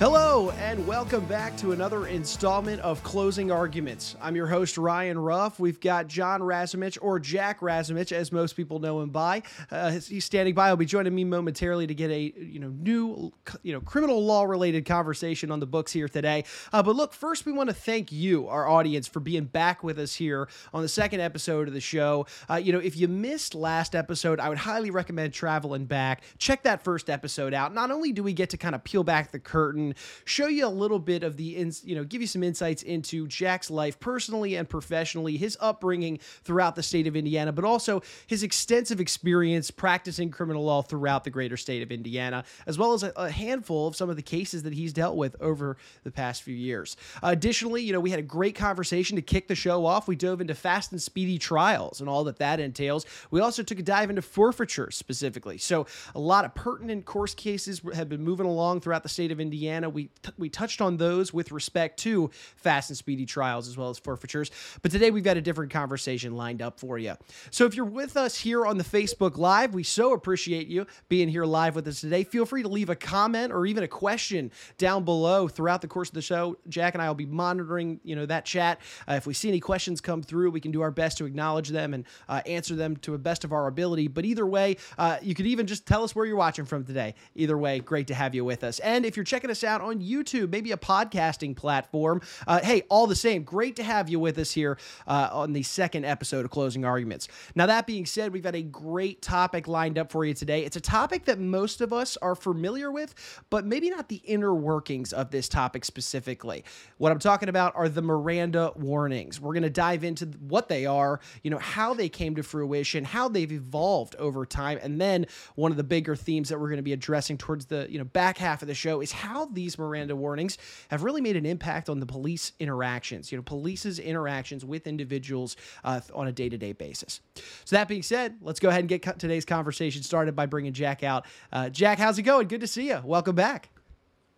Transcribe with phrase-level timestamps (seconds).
[0.00, 4.16] Hello, and welcome back to another installment of Closing Arguments.
[4.18, 5.60] I'm your host, Ryan Ruff.
[5.60, 9.42] We've got John Razumich, or Jack Razumich, as most people know him by.
[9.70, 10.68] Uh, he's standing by.
[10.68, 13.30] He'll be joining me momentarily to get a you know new
[13.62, 16.44] you know criminal law related conversation on the books here today.
[16.72, 19.98] Uh, but look, first we want to thank you, our audience, for being back with
[19.98, 22.24] us here on the second episode of the show.
[22.48, 26.22] Uh, you know, if you missed last episode, I would highly recommend traveling back.
[26.38, 27.74] Check that first episode out.
[27.74, 29.89] Not only do we get to kind of peel back the curtain
[30.24, 33.26] show you a little bit of the, ins, you know, give you some insights into
[33.26, 38.42] Jack's life personally and professionally, his upbringing throughout the state of Indiana, but also his
[38.42, 43.12] extensive experience practicing criminal law throughout the greater state of Indiana, as well as a,
[43.16, 46.54] a handful of some of the cases that he's dealt with over the past few
[46.54, 46.96] years.
[47.22, 50.08] Uh, additionally, you know, we had a great conversation to kick the show off.
[50.08, 53.06] We dove into fast and speedy trials and all that that entails.
[53.30, 55.58] We also took a dive into forfeiture specifically.
[55.58, 59.40] So, a lot of pertinent course cases have been moving along throughout the state of
[59.40, 63.76] Indiana we t- we touched on those with respect to fast and speedy trials as
[63.76, 64.50] well as forfeitures.
[64.82, 67.14] But today we've got a different conversation lined up for you.
[67.50, 71.28] So if you're with us here on the Facebook Live, we so appreciate you being
[71.28, 72.24] here live with us today.
[72.24, 76.08] Feel free to leave a comment or even a question down below throughout the course
[76.08, 76.56] of the show.
[76.68, 78.80] Jack and I will be monitoring, you know, that chat.
[79.08, 81.68] Uh, if we see any questions come through, we can do our best to acknowledge
[81.68, 84.08] them and uh, answer them to the best of our ability.
[84.08, 87.14] But either way, uh, you could even just tell us where you're watching from today.
[87.34, 88.78] Either way, great to have you with us.
[88.80, 92.20] And if you're checking us out out on YouTube, maybe a podcasting platform.
[92.46, 95.62] Uh, hey, all the same, great to have you with us here uh, on the
[95.62, 97.28] second episode of Closing Arguments.
[97.54, 100.64] Now, that being said, we've got a great topic lined up for you today.
[100.64, 103.14] It's a topic that most of us are familiar with,
[103.50, 106.64] but maybe not the inner workings of this topic specifically.
[106.98, 109.40] What I'm talking about are the Miranda warnings.
[109.40, 113.04] We're going to dive into what they are, you know, how they came to fruition,
[113.04, 116.78] how they've evolved over time, and then one of the bigger themes that we're going
[116.78, 119.70] to be addressing towards the, you know, back half of the show is how these
[119.70, 123.98] these Miranda warnings have really made an impact on the police interactions, you know, police's
[123.98, 127.20] interactions with individuals uh, on a day to day basis.
[127.64, 131.02] So, that being said, let's go ahead and get today's conversation started by bringing Jack
[131.02, 131.26] out.
[131.52, 132.48] Uh, Jack, how's it going?
[132.48, 133.00] Good to see you.
[133.04, 133.70] Welcome back.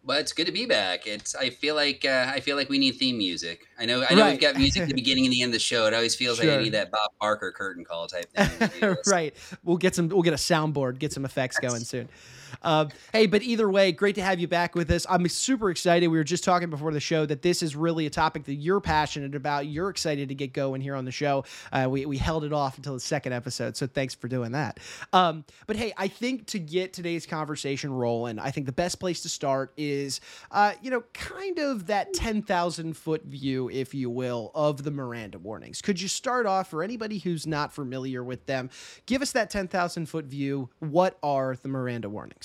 [0.04, 1.06] Well, it's good to be back.
[1.06, 3.68] It's I feel like uh, I feel like we need theme music.
[3.78, 4.32] I know I know right.
[4.32, 5.86] we've got music at the beginning and the end of the show.
[5.86, 6.50] It always feels sure.
[6.50, 8.96] like I need that Bob Barker curtain call type thing.
[9.06, 9.34] right.
[9.62, 10.08] We'll get some.
[10.08, 10.98] We'll get a soundboard.
[10.98, 12.08] Get some effects going soon.
[12.62, 15.06] Uh, hey, but either way, great to have you back with us.
[15.08, 16.08] I'm super excited.
[16.08, 18.80] We were just talking before the show that this is really a topic that you're
[18.80, 19.66] passionate about.
[19.66, 21.44] You're excited to get going here on the show.
[21.72, 24.80] Uh, we, we held it off until the second episode, so thanks for doing that.
[25.12, 29.22] Um, but hey, I think to get today's conversation rolling, I think the best place
[29.22, 30.20] to start is,
[30.50, 35.38] uh, you know, kind of that 10,000 foot view, if you will, of the Miranda
[35.38, 35.80] warnings.
[35.82, 38.70] Could you start off for anybody who's not familiar with them?
[39.06, 40.70] Give us that 10,000 foot view.
[40.78, 42.41] What are the Miranda warnings?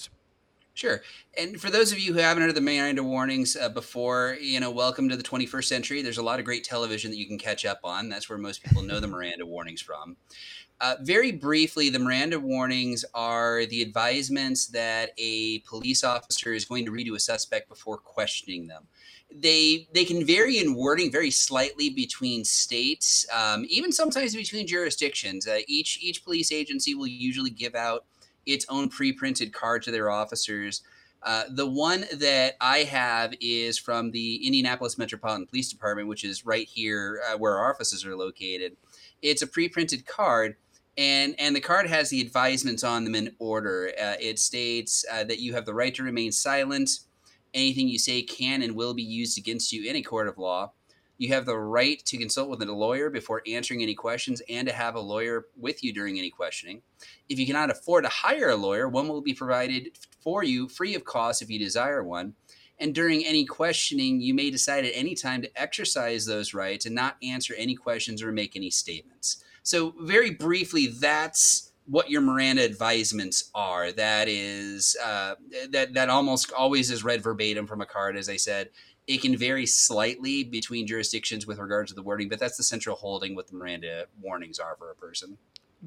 [0.78, 1.02] Sure.
[1.36, 4.70] And for those of you who haven't heard the Miranda warnings uh, before, you know,
[4.70, 6.04] welcome to the 21st century.
[6.04, 8.10] There's a lot of great television that you can catch up on.
[8.10, 10.18] That's where most people know the Miranda warnings from.
[10.80, 16.86] Uh, very briefly, the Miranda warnings are the advisements that a police officer is going
[16.86, 18.84] to read to a suspect before questioning them.
[19.34, 25.48] They they can vary in wording very slightly between states, um, even sometimes between jurisdictions.
[25.48, 28.06] Uh, each each police agency will usually give out
[28.48, 30.82] its own pre-printed card to their officers.
[31.24, 36.46] Uh, the one that I have is from the Indianapolis Metropolitan Police Department, which is
[36.46, 38.78] right here uh, where our offices are located.
[39.22, 40.56] It's a pre-printed card,
[40.98, 43.92] and and the card has the advisements on them in order.
[44.00, 46.90] Uh, it states uh, that you have the right to remain silent.
[47.54, 50.74] Anything you say can and will be used against you in a court of law.
[51.18, 54.74] You have the right to consult with a lawyer before answering any questions and to
[54.74, 56.82] have a lawyer with you during any questioning.
[57.30, 60.96] If you cannot afford to hire a lawyer, one will be provided for you free
[60.96, 62.36] of cost if you desire one.
[62.80, 66.94] And during any questioning, you may decide at any time to exercise those rights and
[66.94, 69.44] not answer any questions or make any statements.
[69.64, 73.92] So, very briefly, that's what your Miranda advisements are.
[73.92, 75.36] That is uh,
[75.72, 78.70] that that almost always is read verbatim from a card, as I said.
[79.08, 82.96] It can vary slightly between jurisdictions with regards to the wording, but that's the central
[82.96, 85.38] holding what the Miranda warnings are for a person.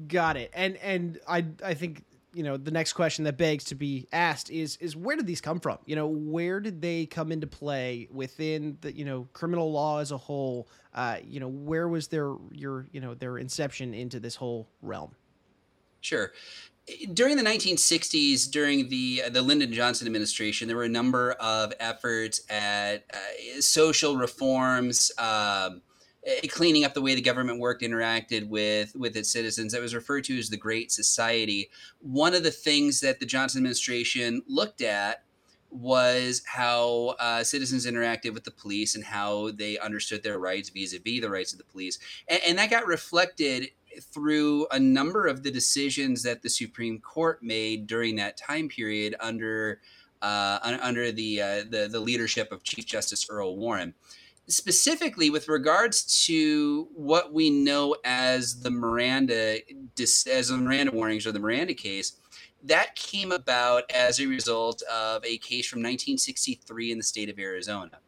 [0.07, 0.51] Got it.
[0.53, 2.03] And and I I think
[2.33, 5.41] you know the next question that begs to be asked is is where did these
[5.41, 5.77] come from?
[5.85, 10.11] You know, where did they come into play within the you know criminal law as
[10.11, 10.67] a whole?
[10.93, 15.15] Uh, you know, where was their your you know their inception into this whole realm?
[15.99, 16.31] Sure
[17.13, 22.41] during the 1960s, during the the Lyndon Johnson administration, there were a number of efforts
[22.49, 25.81] at uh, social reforms, um,
[26.49, 29.73] cleaning up the way the government worked, interacted with with its citizens.
[29.73, 31.69] That was referred to as the Great Society.
[31.99, 35.23] One of the things that the Johnson administration looked at
[35.71, 41.21] was how uh, citizens interacted with the police and how they understood their rights vis-a-vis
[41.21, 41.97] the rights of the police
[42.27, 47.41] and, and that got reflected through a number of the decisions that the supreme court
[47.41, 49.79] made during that time period under
[50.21, 53.93] uh, under the, uh, the the leadership of chief justice earl warren
[54.47, 59.59] specifically with regards to what we know as the miranda
[60.31, 62.17] as the miranda warnings or the miranda case
[62.63, 67.39] that came about as a result of a case from 1963 in the state of
[67.39, 67.99] Arizona.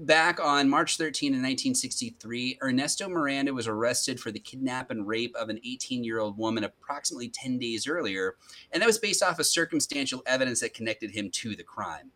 [0.00, 5.34] Back on March 13 in 1963, Ernesto Miranda was arrested for the kidnap and rape
[5.36, 8.36] of an 18 year old woman approximately 10 days earlier,
[8.72, 12.10] and that was based off of circumstantial evidence that connected him to the crime.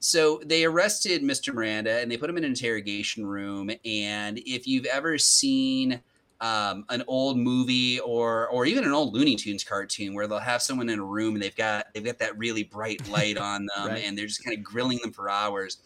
[0.00, 1.54] So they arrested Mr.
[1.54, 3.70] Miranda and they put him in an interrogation room.
[3.84, 6.00] And if you've ever seen
[6.40, 10.60] um, an old movie or or even an old Looney Tunes cartoon where they'll have
[10.60, 13.90] someone in a room and they've got they've got that really bright light on them
[13.90, 14.02] right.
[14.04, 15.78] and they're just kind of grilling them for hours.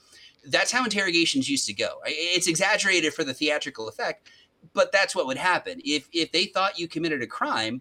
[0.46, 2.00] That's how interrogations used to go.
[2.04, 4.28] It's exaggerated for the theatrical effect,
[4.72, 5.80] but that's what would happen.
[5.84, 7.80] If if they thought you committed a crime,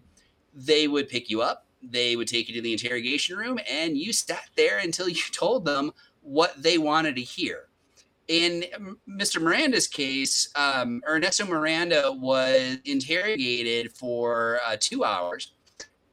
[0.54, 4.12] they would pick you up, they would take you to the interrogation room, and you
[4.12, 5.92] sat there until you told them
[6.22, 7.68] what they wanted to hear
[8.28, 8.64] in
[9.08, 9.40] Mr.
[9.40, 15.52] Miranda's case, um, Ernesto Miranda was interrogated for uh, two hours.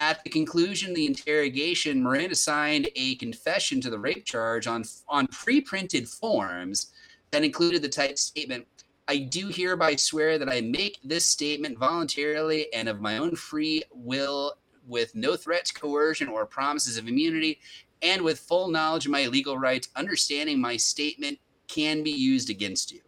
[0.04, 4.84] At the conclusion of the interrogation, Miranda signed a confession to the rape charge on
[5.08, 6.92] on pre-printed forms
[7.32, 8.68] that included the type statement.
[9.08, 13.82] I do hereby swear that I make this statement voluntarily and of my own free
[13.94, 14.56] will,
[14.86, 17.62] with no threats, coercion, or promises of immunity,
[18.02, 21.40] and with full knowledge of my legal rights, understanding my statement
[21.70, 23.00] can be used against you.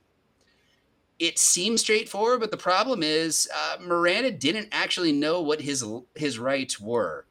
[1.18, 5.86] It seems straightforward, but the problem is uh, Miranda didn't actually know what his
[6.16, 7.26] his rights were.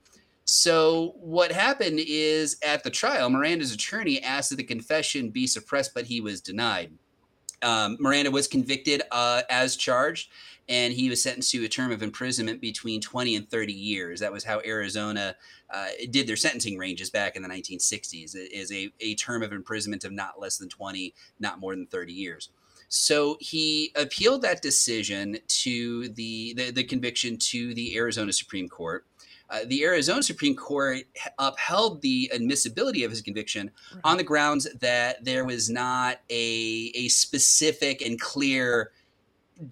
[0.46, 5.92] So what happened is at the trial, Miranda's attorney asked that the confession be suppressed,
[5.94, 6.92] but he was denied.
[7.62, 10.30] Um, Miranda was convicted uh, as charged,
[10.68, 14.20] and he was sentenced to a term of imprisonment between 20 and 30 years.
[14.20, 15.34] That was how Arizona
[15.70, 18.34] uh, did their sentencing ranges back in the 1960s.
[18.34, 21.86] It is a, a term of imprisonment of not less than 20, not more than
[21.86, 22.50] 30 years.
[22.94, 29.04] So he appealed that decision to the, the, the conviction to the Arizona Supreme Court.
[29.50, 31.02] Uh, the Arizona Supreme Court
[31.40, 34.00] upheld the admissibility of his conviction right.
[34.04, 38.92] on the grounds that there was not a, a specific and clear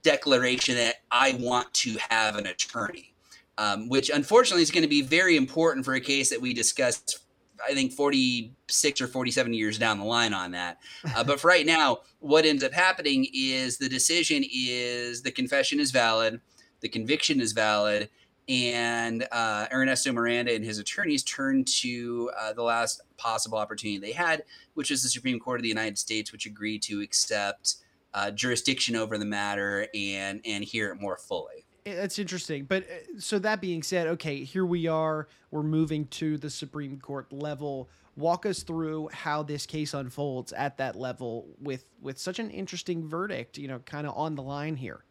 [0.03, 3.15] declaration that I want to have an attorney,
[3.57, 7.21] um, which unfortunately is going to be very important for a case that we discussed.
[7.69, 10.79] I think 46 or 47 years down the line on that.
[11.15, 15.81] Uh, but for right now, what ends up happening is the decision is the confession
[15.81, 16.41] is valid,
[16.81, 18.09] the conviction is valid,
[18.49, 24.13] and uh, Ernesto Miranda and his attorneys turned to uh, the last possible opportunity they
[24.13, 24.43] had,
[24.75, 27.77] which is the Supreme Court of the United States, which agreed to accept
[28.15, 31.65] uh, jurisdiction over the matter and and hear it more fully.
[31.85, 32.65] That's interesting.
[32.65, 35.27] But uh, so that being said, okay, here we are.
[35.51, 37.89] We're moving to the Supreme Court level.
[38.17, 43.09] Walk us through how this case unfolds at that level with with such an interesting
[43.09, 43.59] verdict.
[43.59, 45.05] You know, kind of on the line here.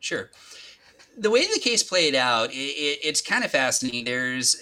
[0.00, 0.30] Sure.
[1.18, 4.04] The way the case played out, it, it, it's kind of fascinating.
[4.04, 4.56] There's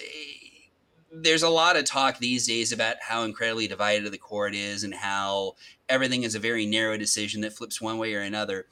[1.11, 4.95] there's a lot of talk these days about how incredibly divided the court is and
[4.95, 5.55] how
[5.89, 8.67] everything is a very narrow decision that flips one way or another.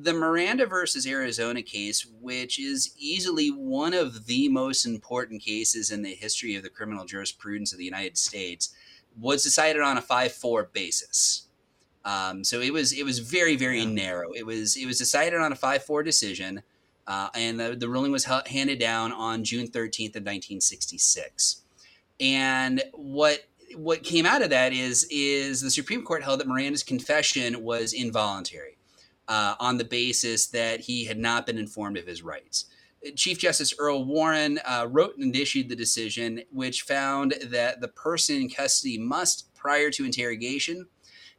[0.00, 6.02] The Miranda versus Arizona case, which is easily one of the most important cases in
[6.02, 8.72] the history of the criminal jurisprudence of the United States,
[9.18, 11.48] was decided on a five-four basis.
[12.04, 13.90] Um, so it was it was very very yeah.
[13.90, 14.30] narrow.
[14.32, 16.62] It was it was decided on a five-four decision,
[17.08, 21.62] uh, and the, the ruling was handed down on June thirteenth of nineteen sixty-six.
[22.20, 26.84] And what what came out of that is is the Supreme Court held that Miranda's
[26.84, 28.77] confession was involuntary
[29.28, 32.66] uh, on the basis that he had not been informed of his rights.
[33.14, 38.36] Chief Justice Earl Warren uh, wrote and issued the decision, which found that the person
[38.36, 40.86] in custody must, prior to interrogation,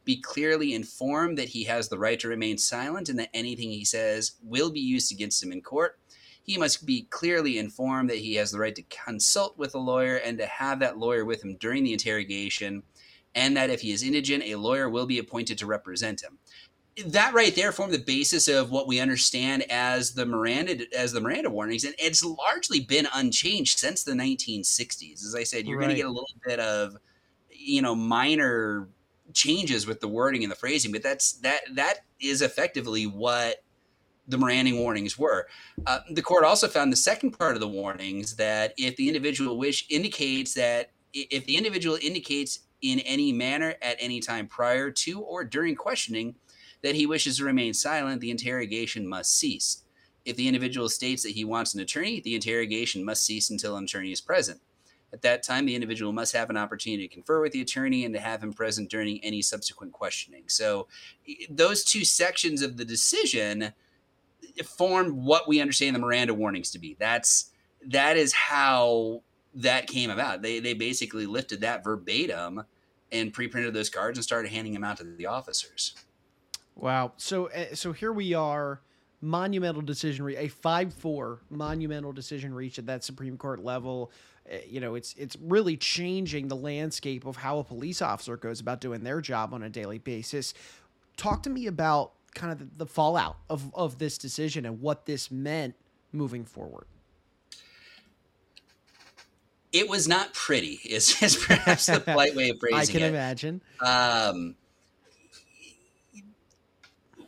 [0.04, 3.84] be clearly informed that he has the right to remain silent and that anything he
[3.84, 5.98] says will be used against him in court
[6.42, 10.16] he must be clearly informed that he has the right to consult with a lawyer
[10.16, 12.82] and to have that lawyer with him during the interrogation,
[13.34, 16.38] and that if he is indigent, a lawyer will be appointed to represent him.
[17.06, 21.20] That right there formed the basis of what we understand as the Miranda as the
[21.20, 25.24] Miranda warnings, and it's largely been unchanged since the 1960s.
[25.24, 25.84] As I said, you're right.
[25.84, 26.96] going to get a little bit of
[27.50, 28.88] you know minor
[29.32, 33.62] changes with the wording and the phrasing, but that's that that is effectively what
[34.28, 35.48] the Miranda warnings were.
[35.86, 39.58] Uh, the court also found the second part of the warnings that if the individual
[39.58, 45.20] wish indicates that if the individual indicates in any manner at any time prior to
[45.20, 46.34] or during questioning
[46.82, 49.82] that he wishes to remain silent, the interrogation must cease.
[50.24, 53.84] If the individual states that he wants an attorney, the interrogation must cease until an
[53.84, 54.60] attorney is present.
[55.12, 58.14] At that time, the individual must have an opportunity to confer with the attorney and
[58.14, 60.44] to have him present during any subsequent questioning.
[60.46, 60.86] So,
[61.48, 63.72] those two sections of the decision
[64.64, 66.96] form what we understand the Miranda warnings to be.
[66.98, 67.50] That's
[67.86, 69.22] that is how
[69.54, 70.42] that came about.
[70.42, 72.64] They they basically lifted that verbatim
[73.12, 75.94] and pre-printed those cards and started handing them out to the officers.
[76.80, 77.12] Wow.
[77.16, 78.80] So eh, so here we are
[79.20, 84.10] monumental decision re- a 5-4 monumental decision reached at that Supreme Court level.
[84.50, 88.60] Uh, you know, it's it's really changing the landscape of how a police officer goes
[88.60, 90.54] about doing their job on a daily basis.
[91.16, 95.04] Talk to me about kind of the, the fallout of of this decision and what
[95.04, 95.74] this meant
[96.12, 96.86] moving forward
[99.72, 102.82] it was not pretty is, is perhaps the polite way of phrasing it.
[102.82, 103.08] I can it.
[103.08, 103.62] imagine.
[103.80, 104.56] Um,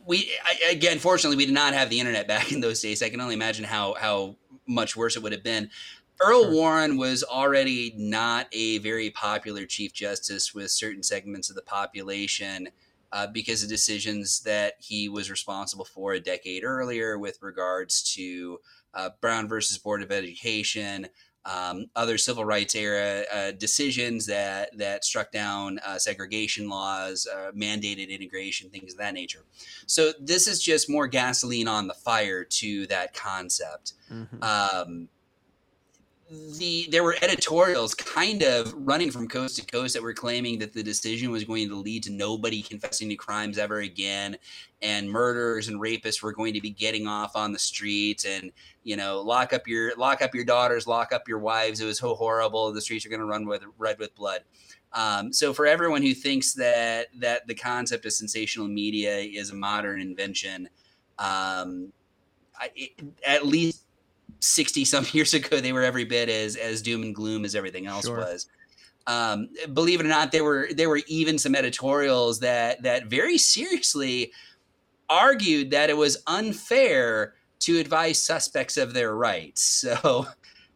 [0.05, 3.01] we I, again, fortunately, we did not have the internet back in those days.
[3.01, 5.69] I can only imagine how how much worse it would have been.
[6.21, 6.53] Earl sure.
[6.53, 12.69] Warren was already not a very popular Chief Justice with certain segments of the population
[13.11, 18.59] uh, because of decisions that he was responsible for a decade earlier with regards to
[18.93, 21.07] uh, Brown versus Board of Education,
[21.45, 27.51] um, other civil rights era uh, decisions that that struck down uh, segregation laws, uh,
[27.51, 29.43] mandated integration, things of that nature.
[29.85, 33.93] So this is just more gasoline on the fire to that concept.
[34.11, 34.43] Mm-hmm.
[34.43, 35.09] Um,
[36.57, 40.73] the there were editorials kind of running from coast to coast that were claiming that
[40.73, 44.37] the decision was going to lead to nobody confessing to crimes ever again
[44.81, 48.51] and murderers and rapists were going to be getting off on the streets and
[48.83, 51.79] you know lock up your lock up your daughters lock up your wives.
[51.79, 52.71] It was so horrible.
[52.73, 54.41] The streets are going to run with red with blood.
[54.91, 59.55] Um, so for everyone who thinks that that the concept of sensational media is a
[59.55, 60.69] modern invention
[61.19, 61.93] um,
[62.59, 62.91] I, it,
[63.25, 63.82] at least
[64.43, 67.87] 60 some years ago they were every bit as as doom and gloom as everything
[67.87, 68.17] else sure.
[68.17, 68.47] was.
[69.05, 73.37] Um, believe it or not there were there were even some editorials that that very
[73.37, 74.31] seriously
[75.09, 79.85] argued that it was unfair to advise suspects of their rights.
[80.03, 80.27] So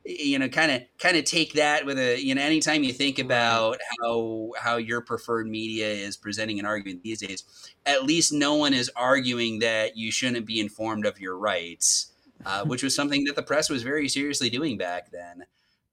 [0.07, 3.19] you know kind of kind of take that with a you know anytime you think
[3.19, 7.43] about how how your preferred media is presenting an argument these days
[7.86, 12.13] at least no one is arguing that you shouldn't be informed of your rights
[12.46, 15.44] uh, which was something that the press was very seriously doing back then.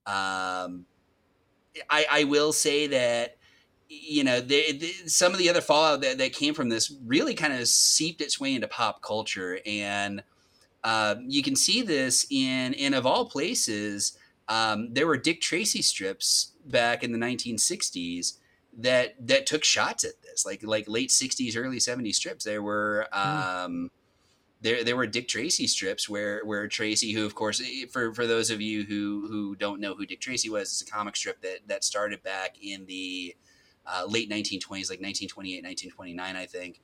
[0.05, 0.85] Um,
[1.89, 3.37] I, I will say that
[3.87, 7.33] you know they, they, some of the other fallout that, that came from this really
[7.33, 10.23] kind of seeped its way into pop culture and
[10.83, 15.81] uh, you can see this in in of all places um, there were dick tracy
[15.81, 18.37] strips back in the 1960s
[18.77, 23.07] that that took shots at this like like late 60s early 70s strips there were
[23.13, 23.19] hmm.
[23.19, 23.91] um,
[24.61, 28.25] there there were Dick Tracy strips where where Tracy, who of course eh, for for
[28.25, 31.41] those of you who who don't know who Dick Tracy was, it's a comic strip
[31.41, 33.35] that that started back in the
[33.85, 36.81] uh, late 1920s, like 1928, 1929, I think.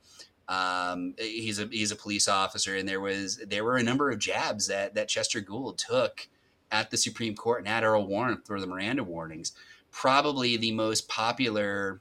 [0.48, 4.18] Um, he's a he's a police officer, and there was there were a number of
[4.18, 6.28] jabs that that Chester Gould took
[6.70, 9.52] at the Supreme Court and at Earl Warren for the Miranda warnings.
[9.90, 12.00] Probably the most popular,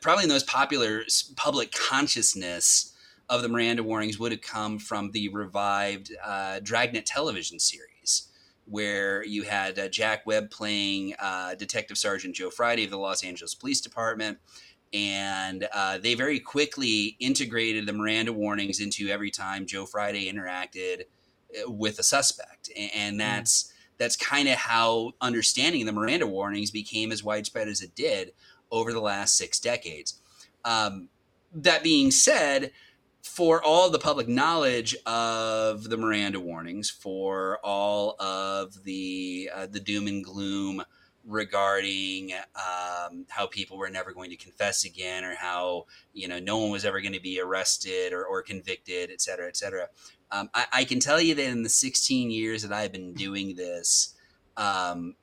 [0.00, 1.02] probably the most popular
[1.36, 2.91] public consciousness
[3.28, 8.28] of the Miranda warnings would have come from the revived uh, Dragnet television series,
[8.64, 13.24] where you had uh, Jack Webb playing uh, Detective Sergeant Joe Friday of the Los
[13.24, 14.38] Angeles Police Department.
[14.92, 21.04] And uh, they very quickly integrated the Miranda warnings into every time Joe Friday interacted
[21.56, 22.70] uh, with a suspect.
[22.94, 23.18] And, hmm.
[23.18, 23.64] that's.
[23.64, 23.68] Mm.
[23.98, 28.32] That's kind of how understanding the Miranda warnings became as widespread as it did
[28.68, 30.20] over the last six decades.
[30.64, 31.08] Um,
[31.54, 32.72] that being said,
[33.22, 39.80] for all the public knowledge of the Miranda warnings, for all of the uh, the
[39.80, 40.82] doom and gloom
[41.24, 46.58] regarding um, how people were never going to confess again, or how you know no
[46.58, 49.88] one was ever going to be arrested or, or convicted, et cetera, et cetera.
[50.32, 53.54] Um, I, I, can tell you that in the 16 years that I've been doing
[53.54, 54.14] this,
[54.56, 55.14] um,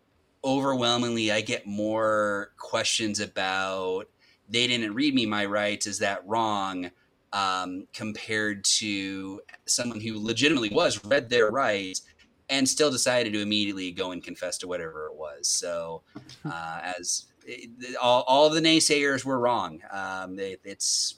[0.43, 4.07] overwhelmingly I get more questions about
[4.47, 5.87] they didn't read me my rights.
[5.87, 6.91] Is that wrong?
[7.33, 12.01] Um, compared to someone who legitimately was read their rights
[12.49, 15.47] and still decided to immediately go and confess to whatever it was.
[15.47, 16.01] So,
[16.45, 21.15] uh, as it, all, all of the naysayers were wrong, um, it, it's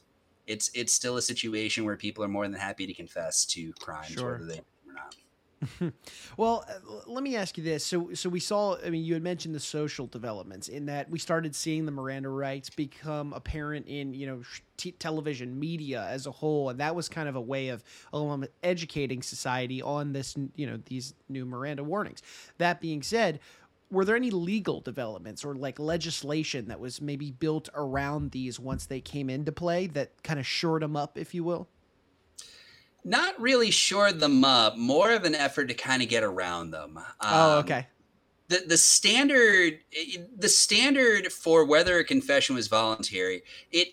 [0.48, 4.08] it's it's still a situation where people are more than happy to confess to crimes,
[4.08, 4.34] sure.
[4.34, 4.62] whether they.
[6.38, 7.86] well, uh, let me ask you this.
[7.86, 8.78] So, so we saw.
[8.84, 12.30] I mean, you had mentioned the social developments in that we started seeing the Miranda
[12.30, 14.42] rights become apparent in you know
[14.78, 18.46] t- television media as a whole, and that was kind of a way of um,
[18.64, 20.36] educating society on this.
[20.56, 22.22] You know, these new Miranda warnings.
[22.58, 23.40] That being said.
[23.92, 28.86] Were there any legal developments or like legislation that was maybe built around these once
[28.86, 31.68] they came into play that kind of shored them up, if you will?
[33.04, 36.98] Not really shored them up, more of an effort to kind of get around them.
[36.98, 37.88] Um, oh, okay.
[38.50, 39.80] The, the standard
[40.38, 43.88] the standard for whether a confession was voluntary it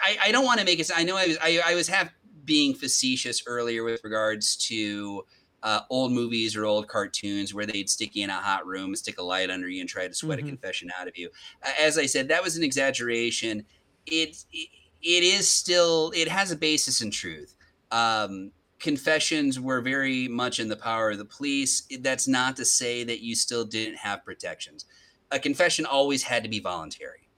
[0.00, 2.12] I, I don't want to make it I know I was I, I was half
[2.44, 5.24] being facetious earlier with regards to
[5.64, 9.18] uh, old movies or old cartoons where they'd stick you in a hot room, stick
[9.18, 10.46] a light under you, and try to sweat mm-hmm.
[10.46, 11.28] a confession out of you.
[11.80, 13.64] As I said, that was an exaggeration.
[14.06, 14.68] It, it
[15.02, 17.54] it is still it has a basis in truth
[17.90, 21.82] um, confessions were very much in the power of the police.
[22.00, 24.84] That's not to say that you still didn't have protections.
[25.30, 27.28] A confession always had to be voluntary.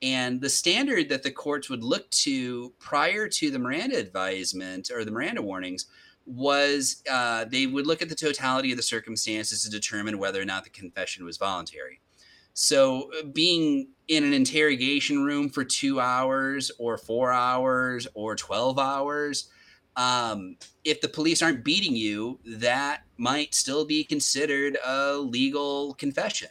[0.00, 5.04] And the standard that the courts would look to prior to the Miranda advisement or
[5.04, 5.86] the Miranda warnings
[6.24, 10.44] was uh, they would look at the totality of the circumstances to determine whether or
[10.44, 12.00] not the confession was voluntary.
[12.52, 18.78] So, uh, being in an interrogation room for two hours or four hours or 12
[18.78, 19.48] hours,
[19.98, 26.48] um, if the police aren't beating you, that might still be considered a legal confession.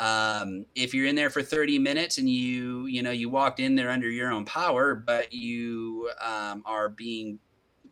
[0.00, 3.76] Um, if you're in there for 30 minutes and you, you know, you walked in
[3.76, 7.38] there under your own power, but you um, are being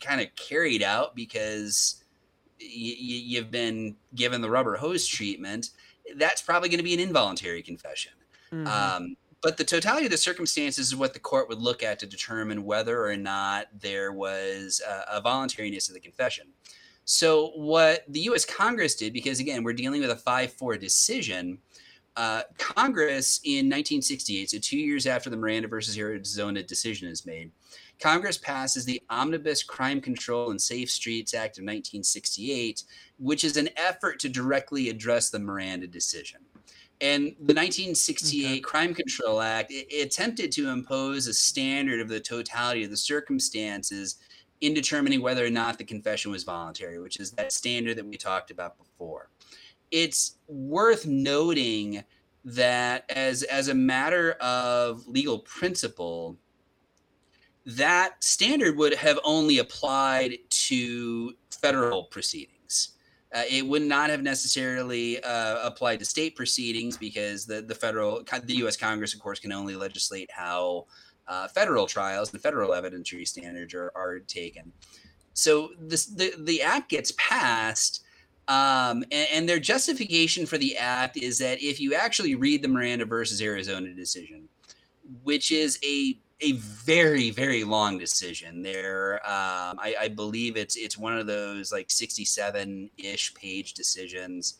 [0.00, 2.02] kind of carried out because
[2.60, 5.70] y- you've been given the rubber hose treatment,
[6.16, 8.12] that's probably going to be an involuntary confession.
[8.52, 8.66] Mm-hmm.
[8.66, 12.06] Um, but the totality of the circumstances is what the court would look at to
[12.06, 16.48] determine whether or not there was a, voluntariness of the confession.
[17.04, 18.44] So, what the U.S.
[18.44, 21.58] Congress did, because again, we're dealing with a 5 4 decision,
[22.16, 27.50] uh, Congress in 1968, so two years after the Miranda versus Arizona decision is made,
[28.00, 32.84] Congress passes the Omnibus Crime Control and Safe Streets Act of 1968,
[33.18, 36.40] which is an effort to directly address the Miranda decision.
[37.00, 38.60] And the 1968 okay.
[38.60, 42.96] Crime Control Act it, it attempted to impose a standard of the totality of the
[42.96, 44.16] circumstances
[44.60, 48.16] in determining whether or not the confession was voluntary, which is that standard that we
[48.16, 49.30] talked about before.
[49.90, 52.04] It's worth noting
[52.44, 56.36] that as as a matter of legal principle,
[57.66, 62.59] that standard would have only applied to federal proceedings.
[63.32, 68.22] Uh, it would not have necessarily uh, applied to state proceedings because the, the federal,
[68.44, 68.76] the U.S.
[68.76, 70.86] Congress, of course, can only legislate how
[71.28, 74.72] uh, federal trials and federal evidentiary standards are, are taken.
[75.32, 78.02] So this, the the act gets passed,
[78.48, 82.68] um, and, and, their justification for the act is that if you actually read the
[82.68, 84.48] Miranda versus Arizona decision,
[85.22, 88.62] which is a a very very long decision.
[88.62, 93.74] There, um, I, I, believe it's it's one of those like sixty seven ish page
[93.74, 94.54] decisions.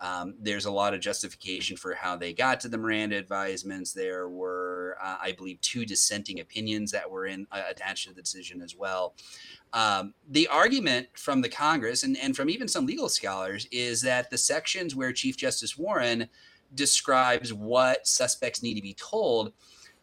[0.00, 3.92] Um, there's a lot of justification for how they got to the Miranda advisements.
[3.92, 8.20] There were, uh, I believe, two dissenting opinions that were in uh, attached to the
[8.20, 9.14] decision as well.
[9.72, 14.30] Um, the argument from the Congress and, and from even some legal scholars is that
[14.30, 16.28] the sections where Chief Justice Warren
[16.74, 19.52] describes what suspects need to be told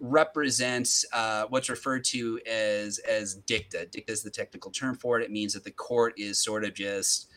[0.02, 3.86] represents uh, what's referred to as as dicta.
[3.86, 5.24] Dicta is the technical term for it.
[5.24, 7.30] It means that the court is sort of just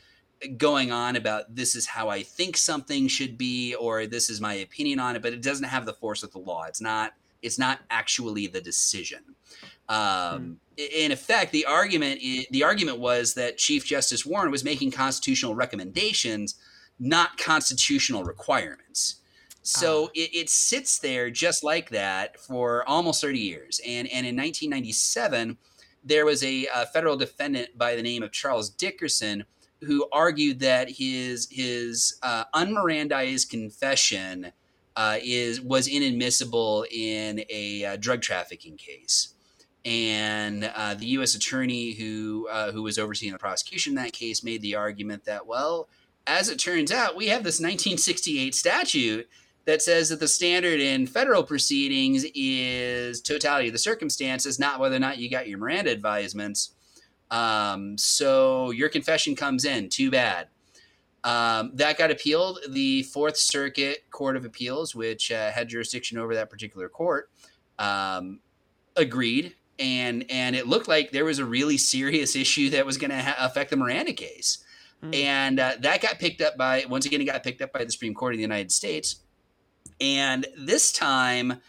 [0.56, 4.54] going on about this is how I think something should be, or this is my
[4.54, 6.64] opinion on it, but it doesn't have the force of the law.
[6.64, 9.22] It's not it's not actually the decision.
[9.90, 10.84] Um, hmm.
[11.02, 16.56] In effect, the argument the argument was that Chief Justice Warren was making constitutional recommendations,
[16.98, 19.16] not constitutional requirements.
[19.66, 23.80] So uh, it, it, sits there just like that for almost 30 years.
[23.80, 25.56] And, and in 1997,
[26.04, 29.44] there was a, a federal defendant by the name of Charles Dickerson
[29.84, 34.52] who argued that his his uh, unmirandized confession
[34.96, 39.34] uh, is was inadmissible in a uh, drug trafficking case,
[39.84, 41.34] and uh, the U.S.
[41.34, 45.46] attorney who uh, who was overseeing the prosecution in that case made the argument that
[45.46, 45.88] well,
[46.26, 49.28] as it turns out, we have this 1968 statute
[49.66, 54.96] that says that the standard in federal proceedings is totality of the circumstances, not whether
[54.96, 56.74] or not you got your Miranda advisements.
[57.30, 59.88] Um, so your confession comes in.
[59.88, 60.48] Too bad.
[61.24, 62.60] Um, that got appealed.
[62.68, 67.30] The Fourth Circuit Court of Appeals, which uh, had jurisdiction over that particular court,
[67.78, 68.40] um,
[68.96, 73.10] agreed, and and it looked like there was a really serious issue that was going
[73.10, 74.58] to ha- affect the Miranda case.
[75.02, 75.14] Mm.
[75.14, 77.92] And uh, that got picked up by, once again, it got picked up by the
[77.92, 79.23] Supreme Court of the United States.
[80.04, 81.62] And this time,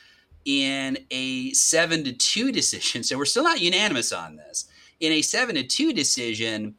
[0.44, 4.66] in a seven to two decision, so we're still not unanimous on this.
[5.00, 6.76] In a seven to two decision,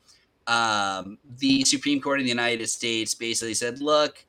[0.47, 4.27] um, the Supreme Court of the United States basically said, "Look,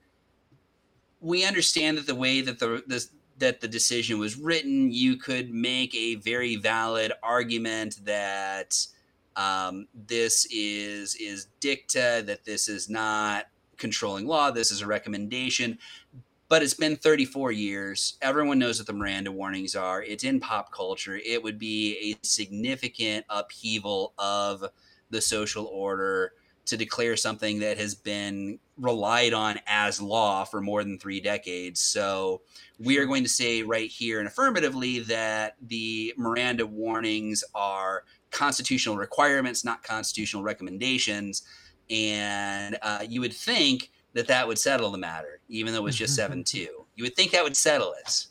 [1.19, 3.05] we understand that the way that the, the
[3.39, 8.87] that the decision was written, you could make a very valid argument that
[9.35, 15.77] um, this is is dicta, that this is not controlling law, this is a recommendation.
[16.49, 18.17] But it's been 34 years.
[18.21, 20.01] Everyone knows what the Miranda warnings are.
[20.01, 21.19] It's in pop culture.
[21.25, 24.63] It would be a significant upheaval of
[25.09, 26.33] the social order
[26.67, 31.79] to declare something that has been relied on as law for more than three decades.
[31.79, 32.41] So
[32.77, 38.97] we are going to say right here and affirmatively that the Miranda warnings are constitutional
[38.97, 41.43] requirements, not constitutional recommendations.
[41.89, 45.95] And uh, you would think that that would settle the matter, even though it was
[45.95, 46.57] just 7 2.
[46.95, 48.27] You would think that would settle it.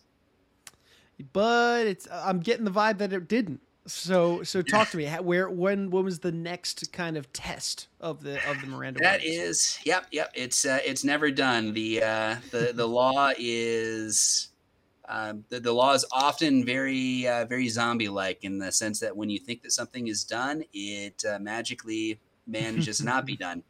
[1.32, 3.60] But it's I'm getting the vibe that it didn't.
[3.86, 5.06] So so talk to me.
[5.06, 9.00] Where when when was the next kind of test of the of the Miranda?
[9.00, 9.36] That warnings?
[9.36, 10.30] is yep yep.
[10.34, 11.72] It's uh, it's never done.
[11.72, 14.48] The uh, the the law is.
[15.08, 19.16] Um, the, the law is often very uh, very zombie like in the sense that
[19.16, 23.62] when you think that something is done, it uh, magically manages to not be done.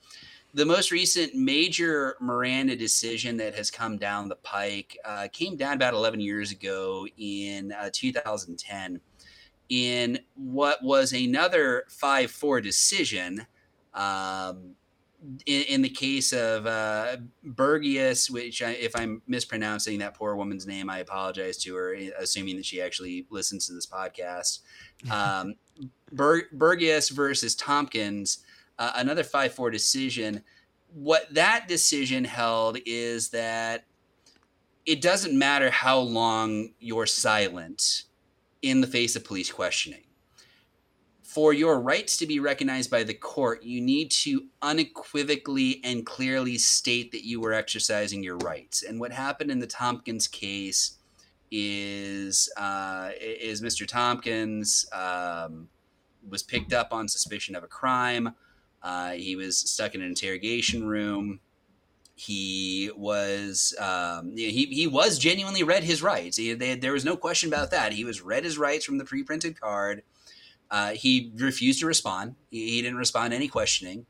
[0.56, 5.74] The most recent major Miranda decision that has come down the pike uh, came down
[5.74, 8.98] about 11 years ago in uh, 2010
[9.68, 13.46] in what was another 5 4 decision.
[13.92, 14.76] Um,
[15.44, 20.66] in, in, the case of uh, Berghuis, which I, if I'm mispronouncing that poor woman's
[20.66, 24.60] name, I apologize to her, assuming that she actually listens to this podcast.
[25.10, 25.56] Um,
[26.12, 28.38] Ber- Berghuis versus Thompkins,
[28.78, 30.42] uh, another 5 4 decision.
[30.92, 33.84] What that decision held is that
[34.86, 38.04] it doesn't matter how long you're silent
[38.62, 40.02] in the face of police questioning.
[41.22, 46.56] For your rights to be recognized by the court, you need to unequivocally and clearly
[46.56, 48.84] state that you were exercising your rights.
[48.84, 50.96] And what happened in the Thompkins case
[51.50, 53.86] is uh, is Mr.
[53.86, 55.68] Thompkins um,
[56.28, 58.34] was picked up on suspicion of a crime.
[58.86, 61.40] Uh, he was stuck in an interrogation room
[62.16, 66.38] he was um, he, he was genuinely read his rights.
[66.38, 67.92] He, they, there was no question about that.
[67.92, 70.02] He was read his rights from the pre-printed card.
[70.70, 72.34] Uh, he refused to respond.
[72.50, 74.06] He, he, didn't respond to any questioning.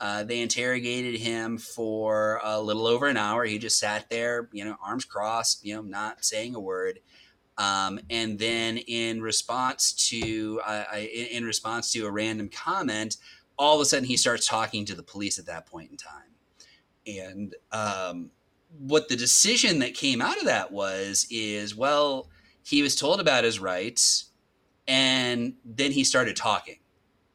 [0.00, 3.44] Uh, they interrogated him for a little over an hour.
[3.44, 7.00] He just sat there, you know, arms crossed, you know, not saying a word.
[7.58, 13.16] Um, and then in response to uh, in, in response to a random comment,
[13.58, 16.32] all of a sudden he starts talking to the police at that point in time
[17.06, 18.30] and um,
[18.78, 22.28] what the decision that came out of that was is well,
[22.62, 24.30] he was told about his rights,
[24.86, 26.78] and then he started talking.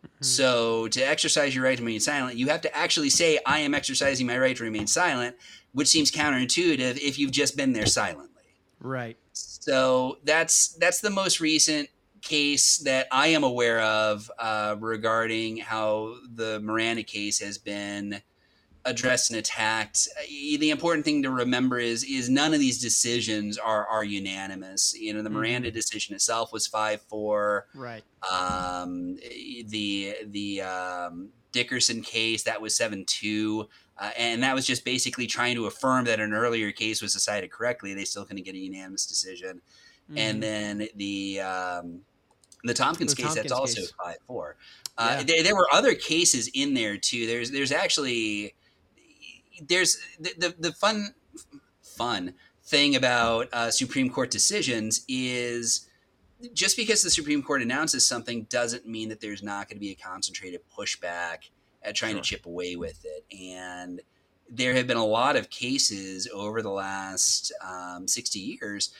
[0.06, 0.24] Mm-hmm.
[0.24, 3.74] So to exercise your right to remain silent, you have to actually say, "I am
[3.74, 5.36] exercising my right to remain silent,"
[5.74, 8.44] which seems counterintuitive if you've just been there silently.
[8.80, 9.18] Right.
[9.34, 11.90] So that's that's the most recent
[12.28, 18.22] case that I am aware of uh, regarding how the Miranda case has been
[18.88, 20.08] addressed and attacked.
[20.18, 20.24] Uh,
[20.60, 24.96] the important thing to remember is is none of these decisions are are unanimous.
[24.98, 25.40] You know, the mm-hmm.
[25.40, 27.68] Miranda decision itself was five four.
[27.76, 28.04] Right.
[28.32, 29.18] Um,
[29.68, 33.68] the the um, Dickerson case that was seven two.
[34.00, 37.50] Uh, and that was just basically trying to affirm that an earlier case was decided
[37.50, 37.96] correctly.
[37.96, 39.60] They still couldn't get a unanimous decision.
[40.08, 40.18] Mm-hmm.
[40.20, 42.02] And then the um,
[42.68, 44.56] the Thompkins the case Thompkins that's also five four.
[44.98, 45.24] Uh, yeah.
[45.24, 47.28] there, there, were other cases in there too.
[47.28, 48.56] There's there's actually
[49.62, 51.14] there's the, the, the fun
[51.82, 55.88] fun thing about uh, Supreme Court decisions is
[56.54, 59.92] just because the Supreme Court announces something doesn't mean that there's not going to be
[59.92, 61.50] a concentrated pushback
[61.82, 62.22] at trying sure.
[62.22, 63.26] to chip away with it.
[63.36, 64.02] And
[64.50, 68.94] there have been a lot of cases over the last um, 60 years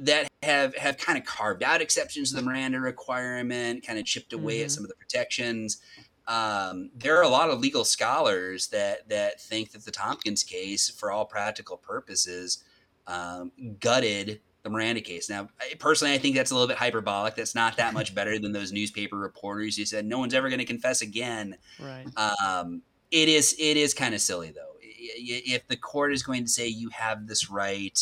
[0.00, 4.32] that have have kind of carved out exceptions to the Miranda requirement, kind of chipped
[4.32, 4.64] away mm-hmm.
[4.64, 5.80] at some of the protections
[6.28, 10.90] um, there are a lot of legal scholars that that think that the Thompkins case,
[10.90, 12.62] for all practical purposes,
[13.06, 15.30] um, gutted the Miranda case.
[15.30, 17.34] Now, personally, I think that's a little bit hyperbolic.
[17.34, 20.58] That's not that much better than those newspaper reporters who said no one's ever going
[20.58, 21.56] to confess again.
[21.80, 22.06] Right.
[22.18, 24.76] Um, it is it is kind of silly though.
[24.80, 27.98] If the court is going to say you have this right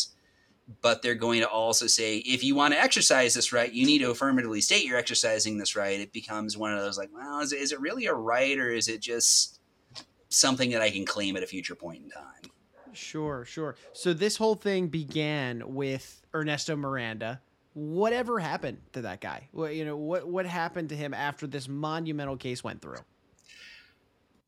[0.81, 3.99] but they're going to also say if you want to exercise this right you need
[3.99, 7.53] to affirmatively state you're exercising this right it becomes one of those like well is
[7.53, 9.57] it, is it really a right or is it just
[10.29, 12.51] something that I can claim at a future point in time.
[12.93, 13.75] Sure, sure.
[13.93, 17.41] So this whole thing began with Ernesto Miranda.
[17.73, 19.49] Whatever happened to that guy?
[19.53, 23.01] Well, you know, what what happened to him after this monumental case went through?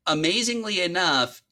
[0.07, 1.43] Amazingly enough,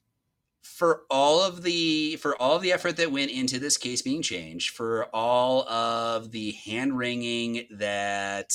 [0.75, 4.21] for all of the for all of the effort that went into this case being
[4.21, 8.53] changed, for all of the hand wringing that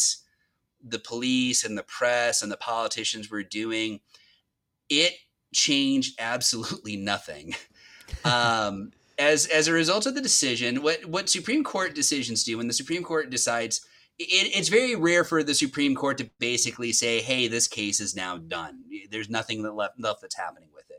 [0.85, 4.01] the police and the press and the politicians were doing,
[4.89, 5.15] it
[5.53, 7.55] changed absolutely nothing.
[8.27, 12.67] Um, as as a result of the decision, what what Supreme Court decisions do when
[12.67, 13.87] the Supreme Court decides,
[14.19, 18.15] it, it's very rare for the Supreme Court to basically say, "Hey, this case is
[18.15, 18.85] now done.
[19.11, 20.92] There's nothing that left, left that's happening with it."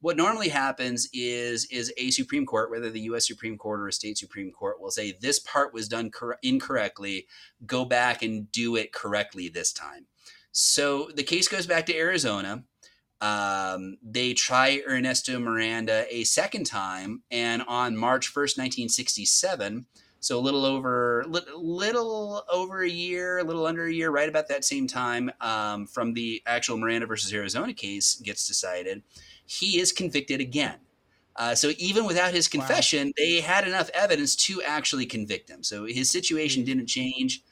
[0.00, 3.26] What normally happens is is a Supreme Court, whether the U.S.
[3.26, 7.26] Supreme Court or a state Supreme Court, will say this part was done cor- incorrectly.
[7.66, 10.06] Go back and do it correctly this time.
[10.52, 12.64] So the case goes back to Arizona
[13.20, 19.86] um, they try Ernesto Miranda a second time, and on March 1st, 1967,
[20.20, 24.48] so a little over little over a year, a little under a year, right about
[24.48, 29.02] that same time um, from the actual Miranda versus Arizona case gets decided,
[29.48, 30.76] he is convicted again.
[31.34, 33.12] Uh, so even without his confession, wow.
[33.16, 35.62] they had enough evidence to actually convict him.
[35.62, 36.66] So his situation hmm.
[36.66, 37.42] didn't change.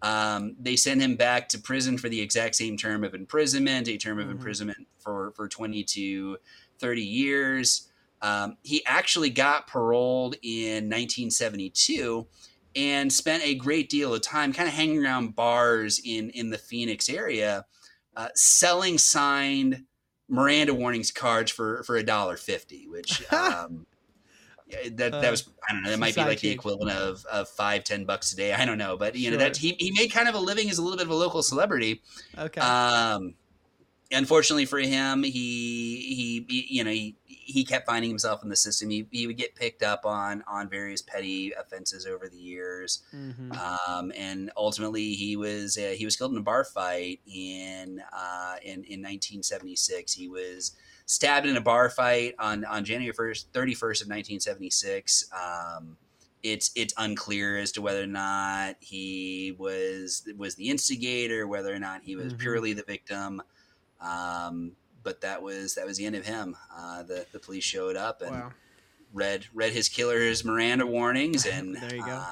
[0.00, 3.96] Um, they send him back to prison for the exact same term of imprisonment, a
[3.96, 4.32] term of mm-hmm.
[4.32, 6.38] imprisonment for, for 20 to
[6.78, 7.88] 30 years.
[8.20, 12.26] Um, he actually got paroled in 1972
[12.74, 16.58] and spent a great deal of time kind of hanging around bars in, in the
[16.58, 17.66] Phoenix area,
[18.16, 19.84] uh, selling signed
[20.32, 23.86] Miranda warnings cards for, for a dollar fifty, which um,
[24.92, 27.48] that that uh, was I don't know that might be like the equivalent of, of
[27.48, 28.52] five ten bucks a day.
[28.54, 29.32] I don't know but you sure.
[29.32, 31.14] know that he, he made kind of a living as a little bit of a
[31.14, 32.02] local celebrity.
[32.36, 32.60] Okay.
[32.60, 33.34] Um
[34.10, 38.56] unfortunately for him he he, he you know he he kept finding himself in the
[38.56, 43.02] system he, he would get picked up on on various petty offenses over the years
[43.14, 43.52] mm-hmm.
[43.52, 48.56] um and ultimately he was uh, he was killed in a bar fight in uh
[48.62, 50.72] in in 1976 he was
[51.06, 55.24] stabbed in a bar fight on on January first, thirty first of nineteen seventy six.
[55.32, 55.96] Um,
[56.42, 61.78] it's it's unclear as to whether or not he was was the instigator, whether or
[61.78, 62.42] not he was mm-hmm.
[62.42, 63.42] purely the victim.
[64.00, 66.56] Um, but that was that was the end of him.
[66.74, 68.52] Uh, the the police showed up and wow.
[69.12, 72.12] read read his killer's Miranda warnings, and there you go.
[72.12, 72.30] Uh,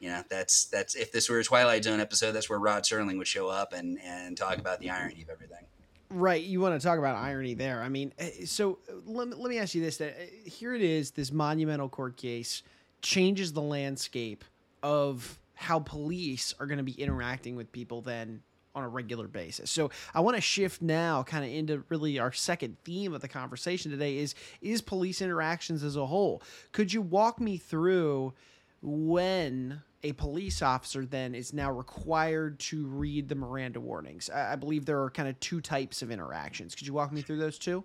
[0.00, 3.18] you know that's that's if this were a Twilight Zone episode, that's where Rod Serling
[3.18, 5.64] would show up and and talk about the irony of everything.
[6.10, 7.82] Right, you want to talk about irony there.
[7.82, 11.10] I mean, eh, so let, let me ask you this: that eh, here it is,
[11.10, 12.62] this monumental court case
[13.02, 14.44] changes the landscape
[14.82, 18.42] of how police are going to be interacting with people then
[18.78, 19.70] on a regular basis.
[19.70, 23.28] So I want to shift now kind of into really our second theme of the
[23.28, 26.42] conversation today is is police interactions as a whole.
[26.72, 28.32] Could you walk me through
[28.80, 34.30] when a police officer then is now required to read the Miranda warnings.
[34.30, 36.74] I, believe there are kind of two types of interactions.
[36.74, 37.82] Could you walk me through those two?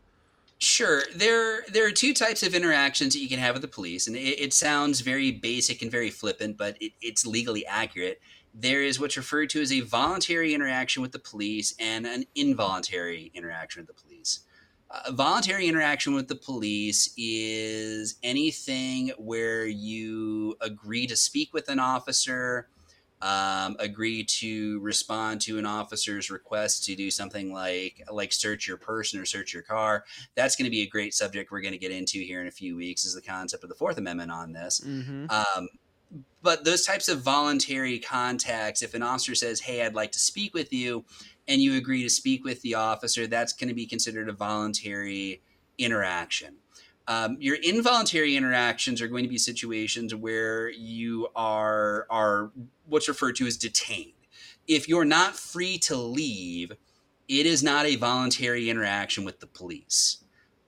[0.59, 1.01] Sure.
[1.15, 4.15] There, there are two types of interactions that you can have with the police, and
[4.15, 8.21] it, it sounds very basic and very flippant, but it, it's legally accurate.
[8.53, 13.31] There is what's referred to as a voluntary interaction with the police and an involuntary
[13.33, 14.41] interaction with the police.
[14.91, 21.79] Uh, voluntary interaction with the police is anything where you agree to speak with an
[21.79, 22.67] officer,
[23.23, 28.77] um, agree to respond to an officer's request to do something like like search your
[28.77, 30.03] person or search your car.
[30.35, 32.51] That's going to be a great subject we're going to get into here in a
[32.51, 33.03] few weeks.
[33.03, 34.81] Is the concept of the Fourth Amendment on this?
[34.85, 35.25] Mm-hmm.
[35.29, 35.69] Um,
[36.41, 40.53] but those types of voluntary contacts, if an officer says, "Hey, I'd like to speak
[40.53, 41.05] with you,"
[41.47, 45.41] and you agree to speak with the officer, that's going to be considered a voluntary
[45.77, 46.57] interaction.
[47.07, 52.51] Um, your involuntary interactions are going to be situations where you are are
[52.85, 54.13] what's referred to as detained.
[54.67, 56.71] If you're not free to leave,
[57.27, 60.22] it is not a voluntary interaction with the police.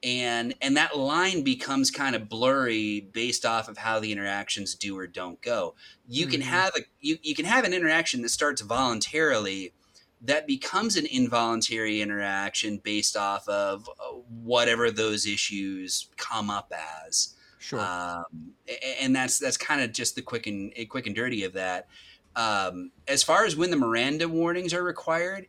[0.05, 4.97] And and that line becomes kind of blurry based off of how the interactions do
[4.97, 5.73] or don't go.
[6.07, 6.31] You mm-hmm.
[6.31, 9.73] can have a you, you can have an interaction that starts voluntarily
[10.21, 14.13] that becomes an involuntary interaction based off of uh,
[14.43, 16.71] whatever those issues come up
[17.07, 17.35] as.
[17.57, 17.79] Sure.
[17.79, 18.53] Um,
[19.01, 21.87] and that's that's kind of just the quick and quick and dirty of that.
[22.35, 25.47] Um, as far as when the Miranda warnings are required,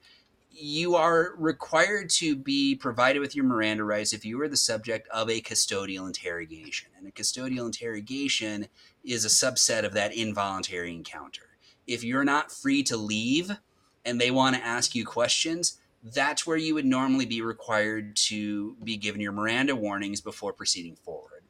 [0.59, 5.09] you are required to be provided with your Miranda rights if you are the subject
[5.09, 6.91] of a custodial interrogation.
[6.97, 8.69] And a custodial interrogation
[9.05, 11.57] is a subset of that involuntary encounter.
[11.87, 13.53] If you're not free to leave,
[14.07, 18.77] and they want to ask you questions, that's where you would normally be required to
[18.83, 21.43] be given your Miranda warnings before proceeding forward.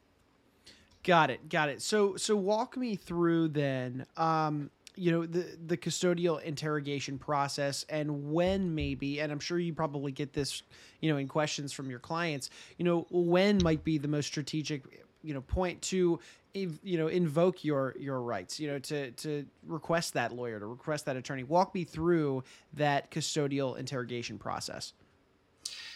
[1.03, 1.47] Got it.
[1.47, 1.81] Got it.
[1.81, 8.33] So so walk me through then um you know the the custodial interrogation process and
[8.33, 10.63] when maybe and I'm sure you probably get this
[11.01, 14.83] you know in questions from your clients you know when might be the most strategic
[15.23, 16.19] you know point to
[16.53, 21.05] you know invoke your your rights you know to to request that lawyer to request
[21.05, 21.43] that attorney.
[21.43, 24.93] Walk me through that custodial interrogation process.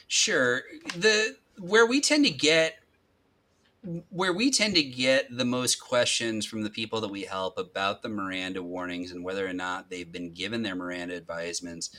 [0.07, 0.63] Sure.
[0.95, 2.80] The where we tend to get
[4.09, 8.01] where we tend to get the most questions from the people that we help about
[8.01, 11.89] the Miranda warnings and whether or not they've been given their Miranda advisements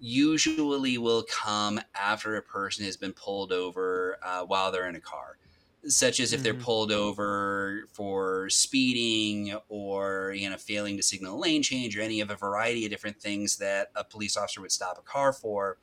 [0.00, 5.00] usually will come after a person has been pulled over uh, while they're in a
[5.00, 5.38] car
[5.86, 6.62] such as if they're mm-hmm.
[6.62, 12.20] pulled over for speeding or you know failing to signal a lane change or any
[12.20, 15.78] of a variety of different things that a police officer would stop a car for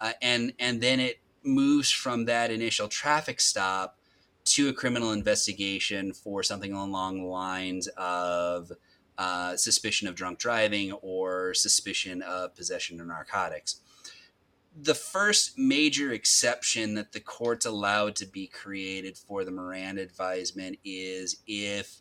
[0.00, 3.98] uh, and and then it moves from that initial traffic stop
[4.44, 8.72] to a criminal investigation for something along the lines of
[9.18, 13.80] uh, suspicion of drunk driving or suspicion of possession of narcotics.
[14.82, 20.78] The first major exception that the court's allowed to be created for the Miranda advisement
[20.84, 22.00] is if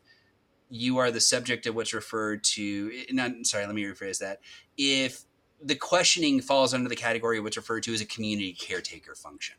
[0.70, 4.40] you are the subject of what's referred to not sorry let me rephrase that.
[4.78, 5.24] If
[5.62, 9.56] the questioning falls under the category of what's referred to as a community caretaker function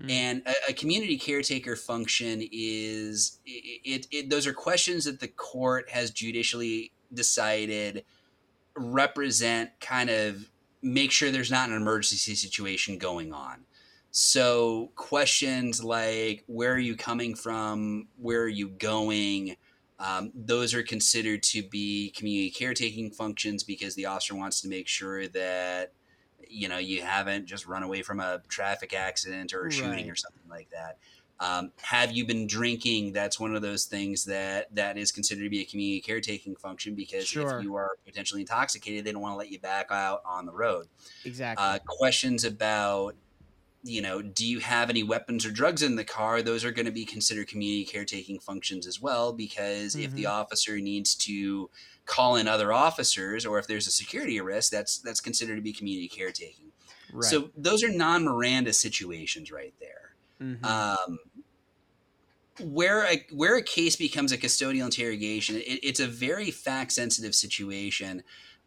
[0.00, 0.10] mm.
[0.10, 5.28] and a, a, community caretaker function is it, it, it those are questions that the
[5.28, 8.04] court has judicially decided
[8.76, 10.50] represent kind of
[10.82, 13.64] make sure there's not an emergency situation going on.
[14.10, 19.56] So questions like where are you coming from, where are you going,
[19.98, 24.86] um, those are considered to be community caretaking functions because the officer wants to make
[24.86, 25.92] sure that
[26.48, 30.10] you know you haven't just run away from a traffic accident or a shooting right.
[30.10, 30.98] or something like that.
[31.40, 33.12] Um, have you been drinking?
[33.12, 36.94] That's one of those things that that is considered to be a community caretaking function
[36.94, 37.58] because sure.
[37.58, 40.52] if you are potentially intoxicated, they don't want to let you back out on the
[40.52, 40.88] road.
[41.24, 41.64] Exactly.
[41.64, 43.14] Uh, questions about
[43.84, 46.42] you know, do you have any weapons or drugs in the car?
[46.42, 50.04] Those are going to be considered community caretaking functions as well, because mm-hmm.
[50.04, 50.32] if the mm-hmm.
[50.32, 51.70] officer needs to
[52.08, 55.72] call in other officers, or if there's a security arrest, that's that's considered to be
[55.72, 56.72] community caretaking.
[57.12, 57.24] Right.
[57.24, 60.14] So those are non Miranda situations right there.
[60.42, 60.64] Mm-hmm.
[60.64, 61.18] Um,
[62.60, 67.34] where a where a case becomes a custodial interrogation, it, it's a very fact sensitive
[67.34, 68.22] situation.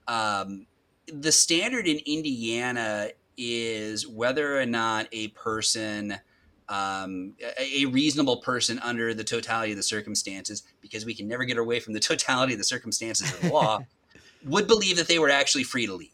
[0.08, 0.68] Um,
[1.08, 6.16] the standard in Indiana is whether or not a person,
[6.72, 11.44] um, a, a reasonable person under the totality of the circumstances, because we can never
[11.44, 13.80] get away from the totality of the circumstances of the law,
[14.46, 16.10] would believe that they were actually free to leave.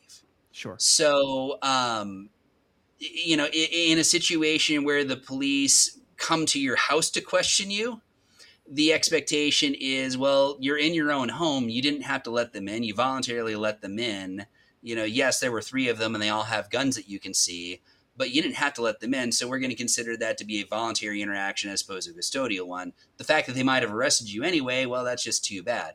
[0.52, 0.76] Sure.
[0.80, 2.30] So, um,
[3.00, 8.02] you know, in a situation where the police come to your house to question you,
[8.70, 11.70] the expectation is, well, you're in your own home.
[11.70, 12.84] You didn't have to let them in.
[12.84, 14.46] You voluntarily let them in.
[14.82, 17.20] You know, yes, there were three of them and they all have guns that you
[17.20, 17.82] can see,
[18.18, 19.32] but you didn't have to let them in.
[19.32, 22.18] So we're going to consider that to be a voluntary interaction as opposed to a
[22.18, 22.94] custodial one.
[23.18, 25.94] The fact that they might have arrested you anyway, well, that's just too bad.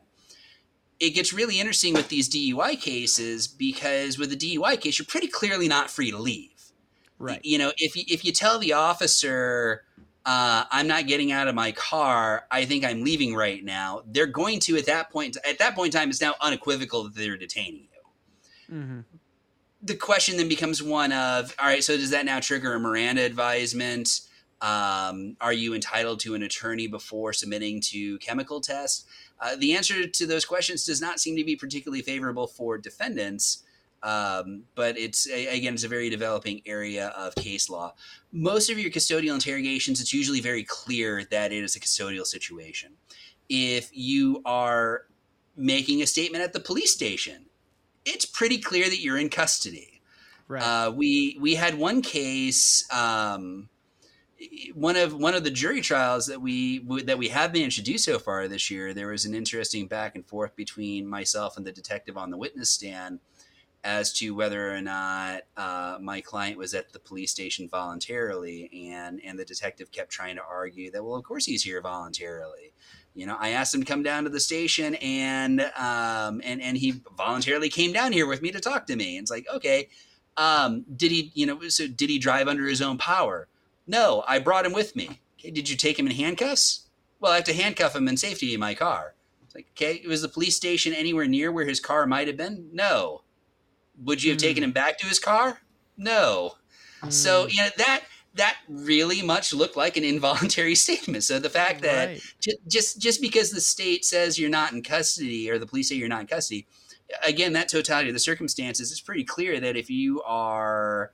[0.99, 5.27] It gets really interesting with these DUI cases because with a DUI case, you're pretty
[5.27, 6.53] clearly not free to leave
[7.23, 7.39] Right.
[7.43, 9.83] You know, if you, if you tell the officer,
[10.25, 12.45] uh, I'm not getting out of my car.
[12.51, 14.03] I think I'm leaving right now.
[14.05, 15.37] They're going to at that point.
[15.47, 18.75] At that point in time, it's now unequivocal that they're detaining you.
[18.75, 18.99] Mm-hmm.
[19.85, 23.21] The question then becomes one of: All right, so does that now trigger a Miranda
[23.23, 24.21] advisement?
[24.61, 29.03] Um, are you entitled to an attorney before submitting to chemical tests?
[29.41, 33.63] Uh, the answer to those questions does not seem to be particularly favorable for defendants.
[34.03, 37.93] Um, but it's again, it's a very developing area of case law.
[38.31, 42.93] Most of your custodial interrogations, it's usually very clear that it is a custodial situation.
[43.47, 45.05] If you are
[45.55, 47.45] making a statement at the police station,
[48.05, 50.01] it's pretty clear that you're in custody.
[50.47, 50.61] Right.
[50.61, 52.85] Uh, we we had one case.
[52.91, 53.69] Um,
[54.73, 57.97] one of one of the jury trials that we that we have managed to do
[57.97, 61.71] so far this year, there was an interesting back and forth between myself and the
[61.71, 63.19] detective on the witness stand
[63.83, 69.21] as to whether or not uh, my client was at the police station voluntarily, and
[69.23, 72.73] and the detective kept trying to argue that well, of course he's here voluntarily.
[73.15, 76.77] You know, I asked him to come down to the station, and um, and and
[76.77, 79.17] he voluntarily came down here with me to talk to me.
[79.17, 79.89] And it's like, okay,
[80.37, 83.47] um, did he, you know, so did he drive under his own power?
[83.85, 85.19] No, I brought him with me.
[85.39, 86.87] Okay, did you take him in handcuffs?
[87.19, 89.13] Well, I have to handcuff him in safety in my car.
[89.45, 92.69] It's like, okay, was the police station anywhere near where his car might have been?
[92.73, 93.21] No.
[94.03, 94.43] Would you have mm.
[94.43, 95.61] taken him back to his car?
[95.97, 96.53] No.
[97.03, 97.13] Mm.
[97.13, 98.03] So you know that
[98.35, 101.23] that really much looked like an involuntary statement.
[101.23, 102.21] So the fact that right.
[102.39, 105.95] j- just just because the state says you're not in custody or the police say
[105.95, 106.67] you're not in custody,
[107.25, 111.11] again, that totality of the circumstances, it's pretty clear that if you are,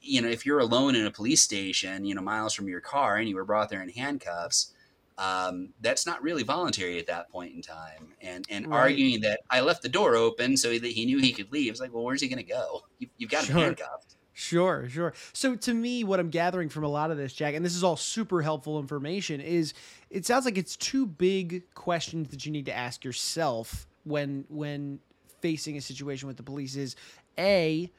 [0.00, 3.16] you know, if you're alone in a police station, you know, miles from your car
[3.16, 4.72] and you were brought there in handcuffs,
[5.18, 8.14] um, that's not really voluntary at that point in time.
[8.20, 8.78] And and right.
[8.78, 11.80] arguing that I left the door open so that he knew he could leave, it's
[11.80, 12.82] like, well, where's he going to go?
[12.98, 13.56] You, have got sure.
[13.56, 14.16] him handcuffed.
[14.34, 15.12] Sure, sure.
[15.32, 17.84] So to me, what I'm gathering from a lot of this, Jack, and this is
[17.84, 19.74] all super helpful information, is
[20.10, 25.00] it sounds like it's two big questions that you need to ask yourself when when
[25.40, 26.96] facing a situation with the police is
[27.38, 27.90] a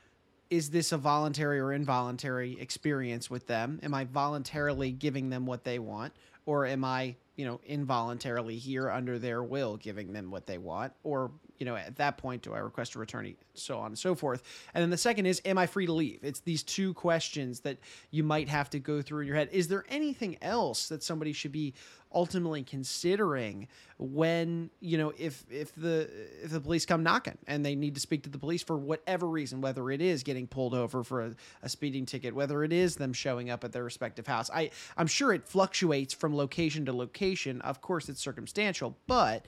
[0.49, 3.79] is this a voluntary or involuntary experience with them?
[3.83, 6.13] Am I voluntarily giving them what they want
[6.45, 10.93] or am I, you know, involuntarily here under their will giving them what they want
[11.03, 11.31] or
[11.63, 14.43] you know, at that point, do I request a return, so on and so forth.
[14.73, 16.19] And then the second is, am I free to leave?
[16.21, 17.77] It's these two questions that
[18.11, 19.47] you might have to go through in your head.
[19.53, 21.73] Is there anything else that somebody should be
[22.13, 26.07] ultimately considering when you know if if the
[26.43, 29.27] if the police come knocking and they need to speak to the police for whatever
[29.27, 32.97] reason whether it is getting pulled over for a, a speeding ticket whether it is
[32.97, 36.93] them showing up at their respective house i i'm sure it fluctuates from location to
[36.93, 39.47] location of course it's circumstantial but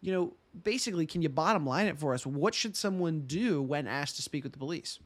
[0.00, 0.34] you know,
[0.64, 2.26] basically, can you bottom line it for us?
[2.26, 4.98] What should someone do when asked to speak with the police?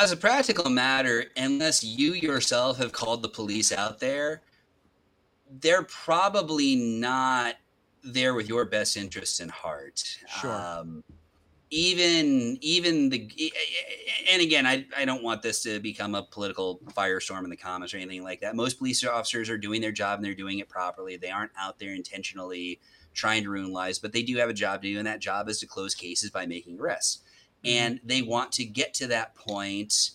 [0.00, 4.42] As a practical matter, unless you yourself have called the police out there,
[5.60, 7.56] they're probably not
[8.02, 10.02] there with your best interests in heart.
[10.40, 10.50] Sure.
[10.50, 11.04] Um,
[11.72, 13.52] even even the
[14.30, 17.94] and again I, I don't want this to become a political firestorm in the comments
[17.94, 18.54] or anything like that.
[18.54, 21.16] Most police officers are doing their job and they're doing it properly.
[21.16, 22.78] They aren't out there intentionally
[23.14, 25.48] trying to ruin lives but they do have a job to do and that job
[25.48, 27.22] is to close cases by making arrests.
[27.64, 27.76] Mm-hmm.
[27.76, 30.10] and they want to get to that point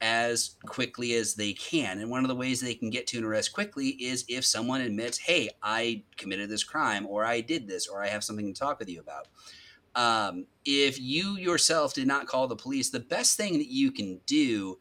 [0.00, 1.98] as quickly as they can.
[1.98, 4.80] And one of the ways they can get to an arrest quickly is if someone
[4.80, 8.58] admits hey i committed this crime or i did this or i have something to
[8.58, 9.26] talk with you about
[9.94, 14.20] um, if you yourself did not call the police, the best thing that you can
[14.26, 14.78] do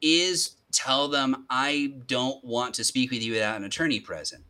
[0.00, 4.44] is tell them, I don't want to speak with you without an attorney present.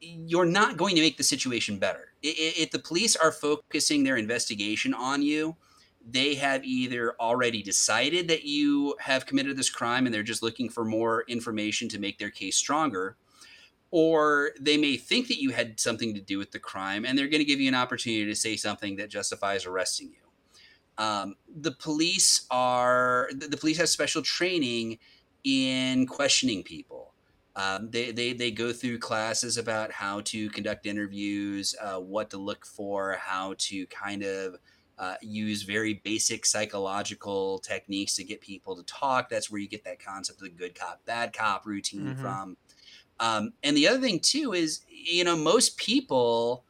[0.00, 2.12] You're not going to make the situation better.
[2.22, 5.56] If the police are focusing their investigation on you,
[6.04, 10.68] they have either already decided that you have committed this crime and they're just looking
[10.68, 13.16] for more information to make their case stronger,
[13.92, 17.28] or they may think that you had something to do with the crime and they're
[17.28, 21.04] going to give you an opportunity to say something that justifies arresting you.
[21.04, 24.98] Um, the police are the police have special training
[25.44, 27.12] in questioning people.
[27.54, 32.38] Um, they, they, they go through classes about how to conduct interviews uh, what to
[32.38, 34.56] look for how to kind of
[34.98, 39.28] uh, use very basic psychological techniques to get people to talk.
[39.28, 42.22] That's where you get that concept of the good cop bad cop routine mm-hmm.
[42.22, 42.56] from
[43.20, 46.64] um, and the other thing too is, you know, most people,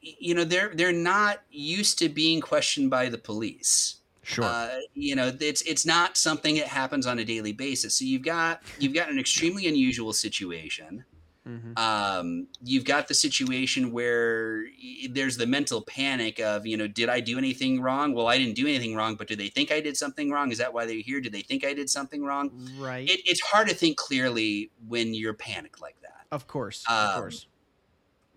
[0.00, 3.96] you know, they're they're not used to being questioned by the police.
[4.22, 4.44] Sure.
[4.44, 7.94] Uh, you know, it's it's not something that happens on a daily basis.
[7.94, 11.04] So you've got you've got an extremely unusual situation.
[11.46, 11.76] Mm-hmm.
[11.76, 14.64] Um, you've got the situation where
[15.10, 18.14] there's the mental panic of, you know, did I do anything wrong?
[18.14, 20.52] Well, I didn't do anything wrong, but do they think I did something wrong?
[20.52, 21.20] Is that why they're here?
[21.20, 22.50] Do they think I did something wrong?
[22.78, 23.08] Right.
[23.08, 26.26] It, it's hard to think clearly when you're panicked like that.
[26.30, 26.82] Of course.
[26.88, 27.46] Um, of course.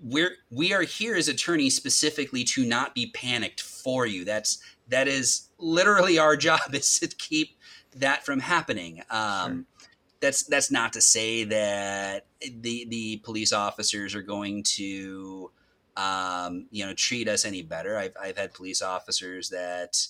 [0.03, 4.25] We're we are here as attorneys specifically to not be panicked for you.
[4.25, 7.57] That's that is literally our job is to keep
[7.95, 9.01] that from happening.
[9.09, 9.76] Um, sure
[10.19, 15.51] that's that's not to say that the the police officers are going to
[15.95, 17.97] um, you know treat us any better.
[17.97, 20.07] I've I've had police officers that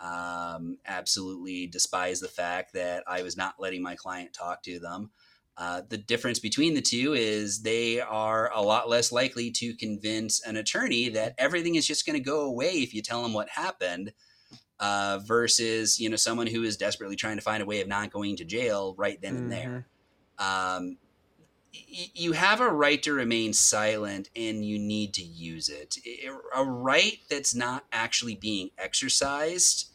[0.00, 5.10] um, absolutely despise the fact that I was not letting my client talk to them.
[5.58, 10.44] Uh, the difference between the two is they are a lot less likely to convince
[10.46, 13.48] an attorney that everything is just going to go away if you tell them what
[13.48, 14.12] happened
[14.80, 18.10] uh, versus you know someone who is desperately trying to find a way of not
[18.10, 19.86] going to jail right then and there.
[20.38, 20.76] Mm-hmm.
[20.78, 20.96] Um,
[21.74, 25.98] y- you have a right to remain silent, and you need to use it.
[26.54, 29.90] A right that's not actually being exercised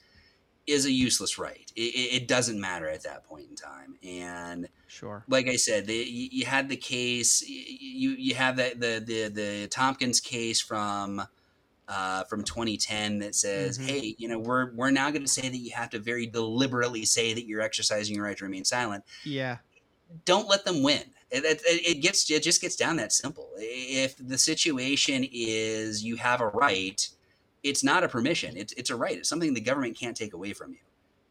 [0.67, 1.71] is a useless right.
[1.75, 3.95] It, it, doesn't matter at that point in time.
[4.03, 7.43] And sure, like I said, the, you, had the case.
[7.47, 11.21] You you have that the the the Thompkins case from
[11.91, 13.87] uh, from 2010 that says, mm-hmm.
[13.87, 17.03] "Hey, you know, we're we're now going to say that you have to very deliberately
[17.03, 19.57] say that you're exercising your right to remain silent." Yeah.
[20.25, 21.03] Don't let them win.
[21.29, 23.49] It, it, it gets it just gets down that simple.
[23.57, 27.05] If the situation is you have a right,
[27.61, 28.55] it's not a permission.
[28.55, 29.17] It's it's a right.
[29.17, 30.79] It's something the government can't take away from you.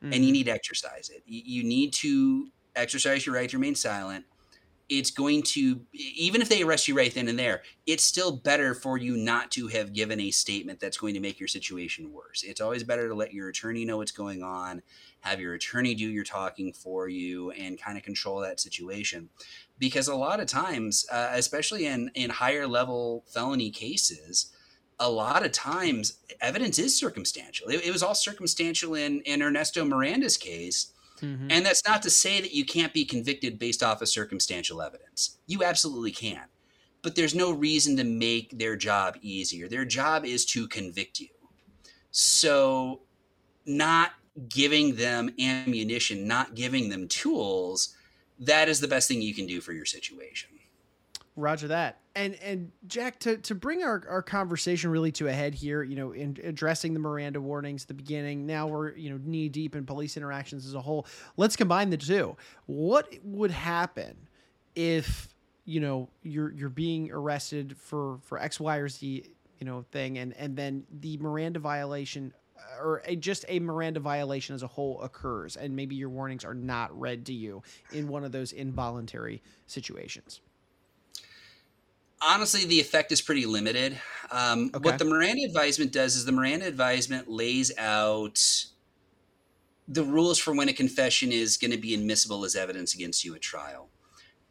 [0.03, 0.13] mm-hmm.
[0.13, 1.23] and you need to exercise it.
[1.27, 4.27] You, you need to exercise your right to remain silent.
[4.91, 8.75] It's going to, even if they arrest you right then and there, it's still better
[8.75, 12.43] for you not to have given a statement that's going to make your situation worse.
[12.43, 14.83] It's always better to let your attorney know what's going on,
[15.21, 19.29] have your attorney do your talking for you, and kind of control that situation.
[19.79, 24.53] Because a lot of times, uh, especially in, in higher level felony cases,
[24.99, 27.69] a lot of times evidence is circumstantial.
[27.69, 30.93] It, it was all circumstantial in, in Ernesto Miranda's case
[31.23, 31.51] Mm-hmm.
[31.51, 35.39] And that's not to say that you can't be convicted based off of circumstantial evidence.
[35.47, 36.45] You absolutely can.
[37.03, 39.69] But there's no reason to make their job easier.
[39.69, 41.29] Their job is to convict you.
[42.11, 43.01] So,
[43.65, 44.13] not
[44.49, 47.95] giving them ammunition, not giving them tools,
[48.39, 50.51] that is the best thing you can do for your situation.
[51.37, 51.99] Roger that.
[52.17, 55.95] And and Jack, to, to bring our, our conversation really to a head here, you
[55.95, 59.77] know, in addressing the Miranda warnings at the beginning, now we're, you know, knee deep
[59.77, 61.07] in police interactions as a whole.
[61.37, 62.37] Let's combine the two.
[62.67, 64.17] What would happen
[64.75, 65.29] if,
[65.65, 70.19] you know, you're you're being arrested for for X, Y, or Z, you know, thing,
[70.19, 74.67] and and then the Miranda violation uh, or a, just a Miranda violation as a
[74.67, 77.63] whole occurs, and maybe your warnings are not read to you
[77.93, 80.41] in one of those involuntary situations
[82.21, 83.99] honestly, the effect is pretty limited.
[84.31, 84.85] Um, okay.
[84.85, 88.67] What the Miranda advisement does is the Miranda advisement lays out
[89.89, 93.35] the rules for when a confession is going to be admissible as evidence against you
[93.35, 93.89] at trial.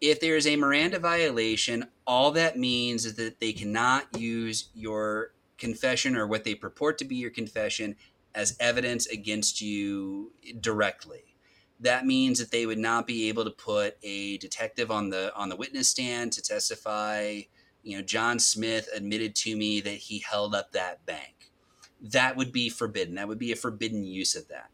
[0.01, 5.33] If there is a Miranda violation, all that means is that they cannot use your
[5.57, 7.95] confession or what they purport to be your confession
[8.35, 11.35] as evidence against you directly.
[11.81, 15.47] That means that they would not be able to put a detective on the on
[15.47, 17.41] the witness stand to testify
[17.83, 21.51] you know, John Smith admitted to me that he held up that bank.
[22.01, 23.15] That would be forbidden.
[23.15, 24.69] That would be a forbidden use of that.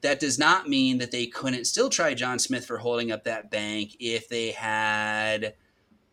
[0.00, 3.50] That does not mean that they couldn't still try John Smith for holding up that
[3.50, 5.54] bank if they had,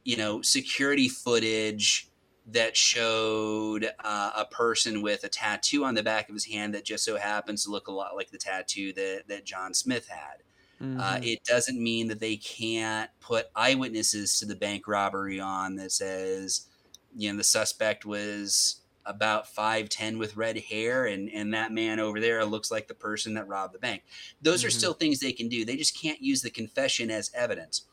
[0.04, 2.10] you know, security footage
[2.52, 6.86] that showed uh, a person with a tattoo on the back of his hand that
[6.86, 10.38] just so happens to look a lot like the tattoo that, that John Smith had.
[10.82, 11.00] Uh, mm-hmm.
[11.00, 15.92] Uh, it doesn't mean that they can't put eyewitnesses to the bank robbery on that
[15.92, 16.68] says,
[17.16, 22.20] you know, the suspect was about 5'10 with red hair and, and that man over
[22.20, 24.04] there looks like the person that robbed the bank.
[24.42, 24.68] Those mm-hmm.
[24.68, 25.66] are still things they can do.
[25.66, 27.86] They just can't use the confession as evidence.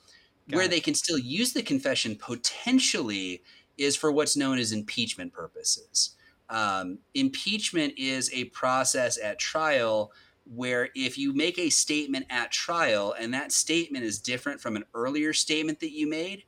[0.49, 0.71] Got Where it.
[0.71, 3.43] they can still use the confession potentially
[3.79, 6.17] is for what's known as impeachment purposes.
[6.49, 10.13] Um, impeachment is a process at trial
[10.55, 14.85] where if you make a statement at trial and that statement is different from an
[14.95, 16.45] earlier statement that you made,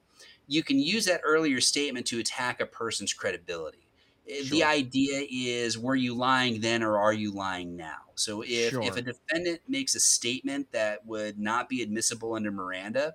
[0.46, 3.88] you can use that earlier statement to attack a person's credibility.
[4.28, 4.51] Eh, sure.
[4.51, 7.99] The idea is were you lying then or are you lying now?
[8.14, 8.82] So if, sure.
[8.82, 13.14] if a defendant makes a statement that would not be admissible under Miranda,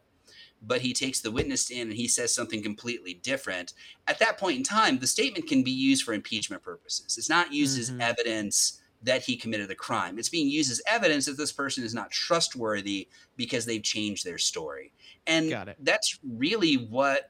[0.65, 3.73] but he takes the witness in and he says something completely different,
[4.07, 7.17] at that point in time, the statement can be used for impeachment purposes.
[7.17, 7.99] It's not used mm-hmm.
[7.99, 10.17] as evidence that he committed a crime.
[10.17, 14.37] It's being used as evidence that this person is not trustworthy because they've changed their
[14.37, 14.93] story.
[15.27, 17.29] And that's really what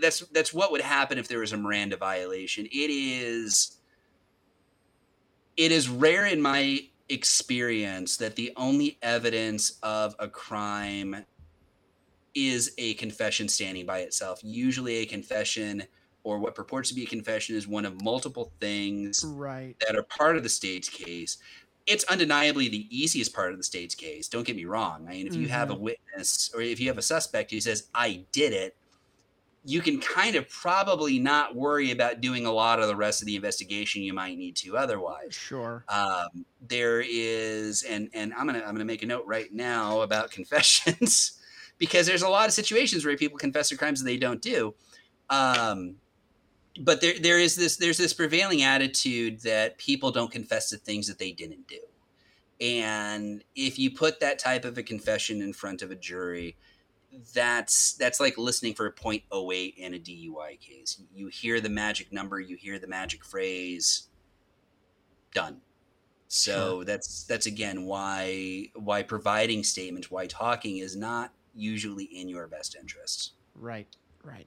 [0.00, 2.66] that's that's what would happen if there was a Miranda violation.
[2.66, 3.78] It is
[5.56, 11.24] it is rare in my experience that the only evidence of a crime
[12.34, 14.40] is a confession standing by itself.
[14.42, 15.84] Usually a confession
[16.24, 19.76] or what purports to be a confession is one of multiple things right.
[19.80, 21.38] that are part of the state's case.
[21.86, 24.28] It's undeniably the easiest part of the state's case.
[24.28, 25.06] Don't get me wrong.
[25.08, 25.52] I mean, if you mm-hmm.
[25.52, 25.84] have a mm-hmm.
[25.84, 28.76] witness or if you have a suspect who says, I did it,
[29.64, 33.26] you can kind of probably not worry about doing a lot of the rest of
[33.26, 35.34] the investigation you might need to otherwise.
[35.34, 35.84] Sure.
[35.88, 40.30] Um, there is, and and I'm gonna I'm gonna make a note right now about
[40.38, 41.38] confessions
[41.76, 44.74] because there's a lot of situations where people confess to crimes that they don't do.
[45.30, 45.96] Um,
[46.80, 51.06] but there there is this there's this prevailing attitude that people don't confess to things
[51.08, 51.80] that they didn't do.
[52.60, 56.56] And if you put that type of a confession in front of a jury,
[57.34, 61.00] that's that's like listening for a 0.08 in a DUI case.
[61.14, 64.08] You hear the magic number, you hear the magic phrase,
[65.32, 65.60] done.
[66.28, 66.84] So sure.
[66.84, 72.76] that's that's again why why providing statements, why talking is not usually in your best
[72.76, 73.32] interests.
[73.54, 73.88] Right,
[74.22, 74.46] right.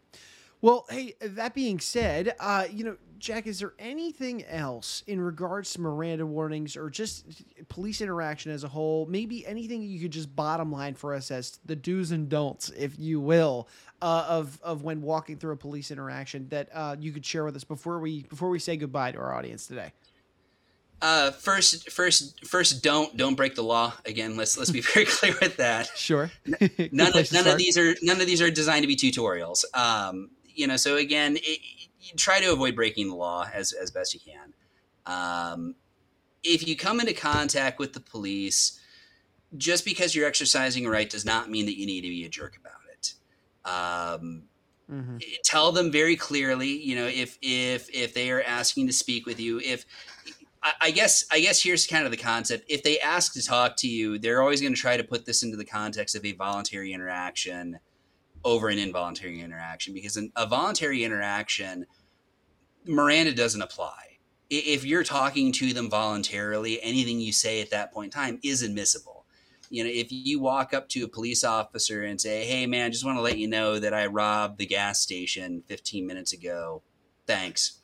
[0.62, 5.74] Well, hey, that being said, uh, you know, Jack, is there anything else in regards
[5.74, 7.26] to Miranda warnings or just
[7.68, 9.06] police interaction as a whole?
[9.06, 12.98] Maybe anything you could just bottom line for us as the do's and don'ts, if
[12.98, 13.68] you will,
[14.02, 17.56] uh, of of when walking through a police interaction that uh, you could share with
[17.56, 19.94] us before we before we say goodbye to our audience today.
[21.02, 23.94] Uh, first, first, first, don't don't break the law.
[24.06, 25.92] Again, let's let's be very clear with that.
[25.96, 26.32] Sure.
[26.92, 29.64] none of, none of these are none of these are designed to be tutorials.
[29.76, 31.60] Um, you know, so again, it,
[32.18, 34.54] try to avoid breaking the law as as best you can.
[35.06, 35.76] Um,
[36.44, 38.80] if you come into contact with the police,
[39.58, 42.30] just because you're exercising a right does not mean that you need to be a
[42.30, 43.14] jerk about it.
[43.66, 44.44] Um,
[44.90, 45.18] mm-hmm.
[45.44, 49.40] Tell them very clearly, you know, if if if they are asking to speak with
[49.40, 49.86] you, if
[50.80, 52.66] I guess I guess here's kind of the concept.
[52.70, 55.42] If they ask to talk to you, they're always going to try to put this
[55.42, 57.80] into the context of a voluntary interaction
[58.44, 61.86] over an involuntary interaction because a voluntary interaction,
[62.86, 64.18] Miranda doesn't apply.
[64.50, 68.62] If you're talking to them voluntarily, anything you say at that point in time is
[68.62, 69.26] admissible.
[69.70, 72.90] You know, if you walk up to a police officer and say, "Hey, man, I
[72.90, 76.84] just want to let you know that I robbed the gas station 15 minutes ago.
[77.26, 77.82] Thanks."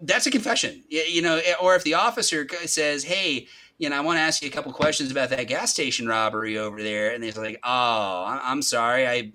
[0.00, 3.46] that's a confession, you know, eh, or if the officer says, Hey,
[3.78, 6.58] you know, I want to ask you a couple questions about that gas station robbery
[6.58, 7.12] over there.
[7.12, 9.06] And they're like, Oh, I'm sorry.
[9.06, 9.32] I,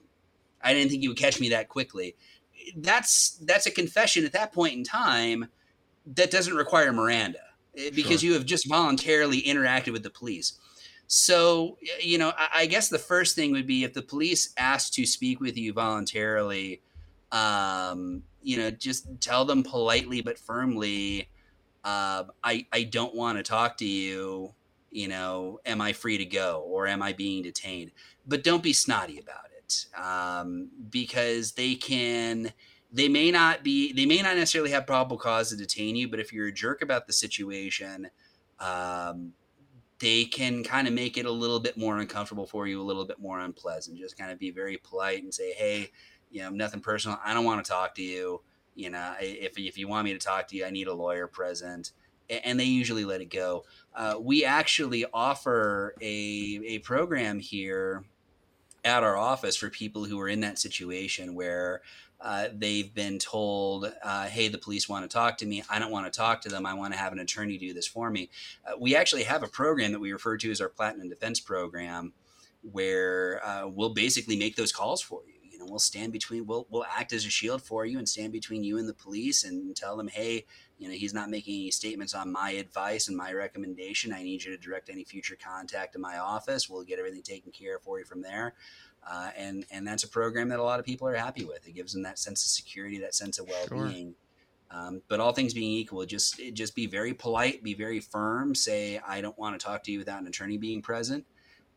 [0.64, 2.16] I didn't think you would catch me that quickly.
[2.76, 5.48] That's, that's a confession at that point in time
[6.06, 7.39] that doesn't require Miranda
[7.78, 8.30] eh, because sure.
[8.30, 10.54] you have just voluntarily interacted with the police.
[11.08, 14.94] So, you know, I, I guess the first thing would be if the police asked
[14.96, 16.82] to speak with you voluntarily,
[17.32, 21.30] um, you know, just tell them politely but firmly,
[21.84, 24.54] uh, I I don't want to talk to you.
[24.92, 27.92] You know, am I free to go or am I being detained?
[28.28, 32.54] But don't be snotty about it um, because they can.
[32.94, 33.94] They may not be.
[33.94, 36.82] They may not necessarily have probable cause to detain you, but if you're a jerk
[36.82, 38.10] about the situation,
[38.60, 39.32] um,
[40.00, 43.06] they can kind of make it a little bit more uncomfortable for you, a little
[43.06, 43.98] bit more unpleasant.
[43.98, 45.92] Just kind of be very polite and say, "Hey,
[46.32, 47.18] you know, nothing personal.
[47.24, 48.42] I don't want to talk to you.
[48.76, 51.28] You know, if, if you want me to talk to you, I need a lawyer
[51.28, 51.91] present.
[52.30, 53.65] And they usually let it go.
[53.93, 58.05] Uh, we actually offer a, a program here
[58.86, 61.82] at our office for people who are in that situation where
[62.22, 65.63] uh, they've been told, uh, hey, the police want to talk to me.
[65.69, 66.65] I don't want to talk to them.
[66.65, 68.30] I want to have an attorney do this for me.
[68.65, 72.13] Uh, we actually have a program that we refer to as our Platinum Defense Program
[72.61, 76.86] where uh, we'll basically make those calls for you know, we'll stand between, we'll, we'll
[76.86, 79.95] act as a shield for you and stand between you and the police and tell
[79.95, 80.45] them, hey,
[80.78, 84.14] you know, he's not making any statements on my advice and my recommendation.
[84.14, 86.70] I need you to direct any future contact to my office.
[86.70, 88.53] We'll get everything taken care of for you from there.
[89.09, 91.68] Uh, and and that's a program that a lot of people are happy with.
[91.68, 94.14] It gives them that sense of security, that sense of well-being.
[94.72, 94.80] Sure.
[94.80, 98.53] Um, but all things being equal, just just be very polite, be very firm.
[98.55, 101.26] Say, I don't want to talk to you without an attorney being present.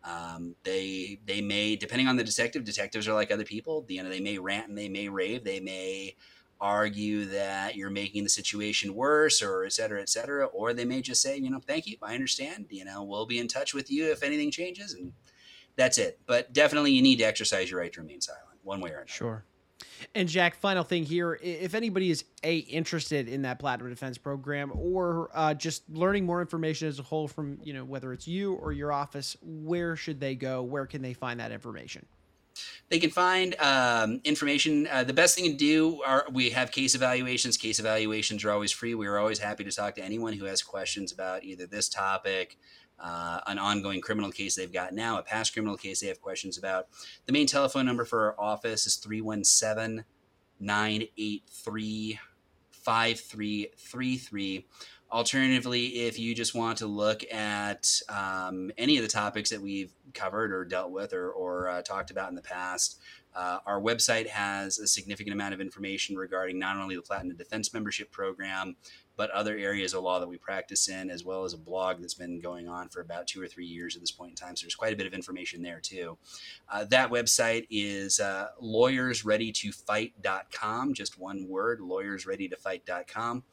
[0.04, 3.84] Um, they they may, depending on the detective, detectives are like other people.
[3.88, 5.44] You know, they may rant and they may rave.
[5.44, 6.16] They may
[6.60, 10.46] argue that you're making the situation worse, or et cetera, et cetera.
[10.46, 12.66] Or they may just say, you know, thank you, I understand.
[12.70, 15.12] You know, we'll be in touch with you if anything changes, and
[15.76, 16.20] that's it.
[16.26, 19.08] But definitely, you need to exercise your right to remain silent, one way or another.
[19.08, 19.44] Sure.
[20.14, 24.70] And Jack, final thing here: if anybody is a interested in that Platinum Defense program,
[24.74, 28.54] or uh, just learning more information as a whole from you know whether it's you
[28.54, 30.62] or your office, where should they go?
[30.62, 32.06] Where can they find that information?
[32.88, 34.86] They can find um, information.
[34.90, 37.56] Uh, the best thing to do are we have case evaluations.
[37.56, 38.94] Case evaluations are always free.
[38.94, 42.56] We are always happy to talk to anyone who has questions about either this topic,
[42.98, 46.58] uh, an ongoing criminal case they've got now, a past criminal case they have questions
[46.58, 46.88] about.
[47.26, 50.04] The main telephone number for our office is 317
[50.60, 52.18] 983
[52.70, 54.66] 5333.
[55.12, 59.92] Alternatively, if you just want to look at um, any of the topics that we've
[60.12, 62.98] covered or dealt with or, or uh, talked about in the past,
[63.34, 67.74] uh, our website has a significant amount of information regarding not only the Platinum Defense
[67.74, 68.76] Membership Program,
[69.16, 72.14] but other areas of law that we practice in, as well as a blog that's
[72.14, 74.56] been going on for about two or three years at this point in time.
[74.56, 76.18] So there's quite a bit of information there too.
[76.68, 83.44] Uh, that website is uh, lawyersreadytofight.com, just one word, lawyersreadytofight.com.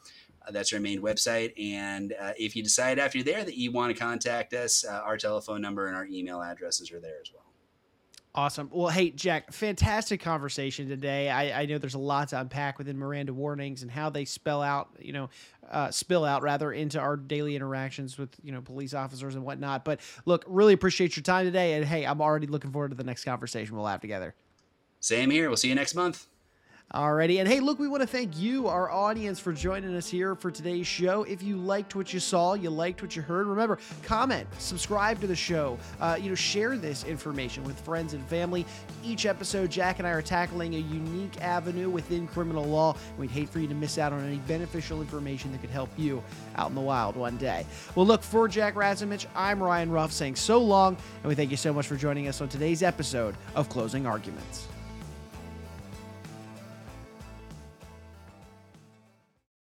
[0.43, 1.53] Uh, that's our main website.
[1.61, 5.01] And uh, if you decide after you're there that you want to contact us, uh,
[5.03, 7.50] our telephone number and our email addresses are there as well.
[8.33, 8.69] Awesome.
[8.71, 11.29] Well, hey, Jack, fantastic conversation today.
[11.29, 14.61] I, I, know there's a lot to unpack within Miranda warnings and how they spell
[14.61, 15.29] out, you know,
[15.69, 19.83] uh, spill out rather into our daily interactions with, you know, police officers and whatnot.
[19.83, 21.73] But look, really appreciate your time today.
[21.73, 24.33] And hey, I'm already looking forward to the next conversation we'll have together.
[25.01, 25.49] Same here.
[25.49, 26.27] We'll see you next month.
[26.93, 30.35] Alrighty, and hey, look, we want to thank you, our audience, for joining us here
[30.35, 31.23] for today's show.
[31.23, 35.27] If you liked what you saw, you liked what you heard, remember, comment, subscribe to
[35.27, 38.65] the show, uh, you know, share this information with friends and family.
[39.05, 42.97] Each episode, Jack and I are tackling a unique avenue within criminal law.
[43.17, 46.21] We'd hate for you to miss out on any beneficial information that could help you
[46.57, 47.65] out in the wild one day.
[47.95, 51.57] Well, look, for Jack Razumich, I'm Ryan Ruff saying so long, and we thank you
[51.57, 54.67] so much for joining us on today's episode of Closing Arguments.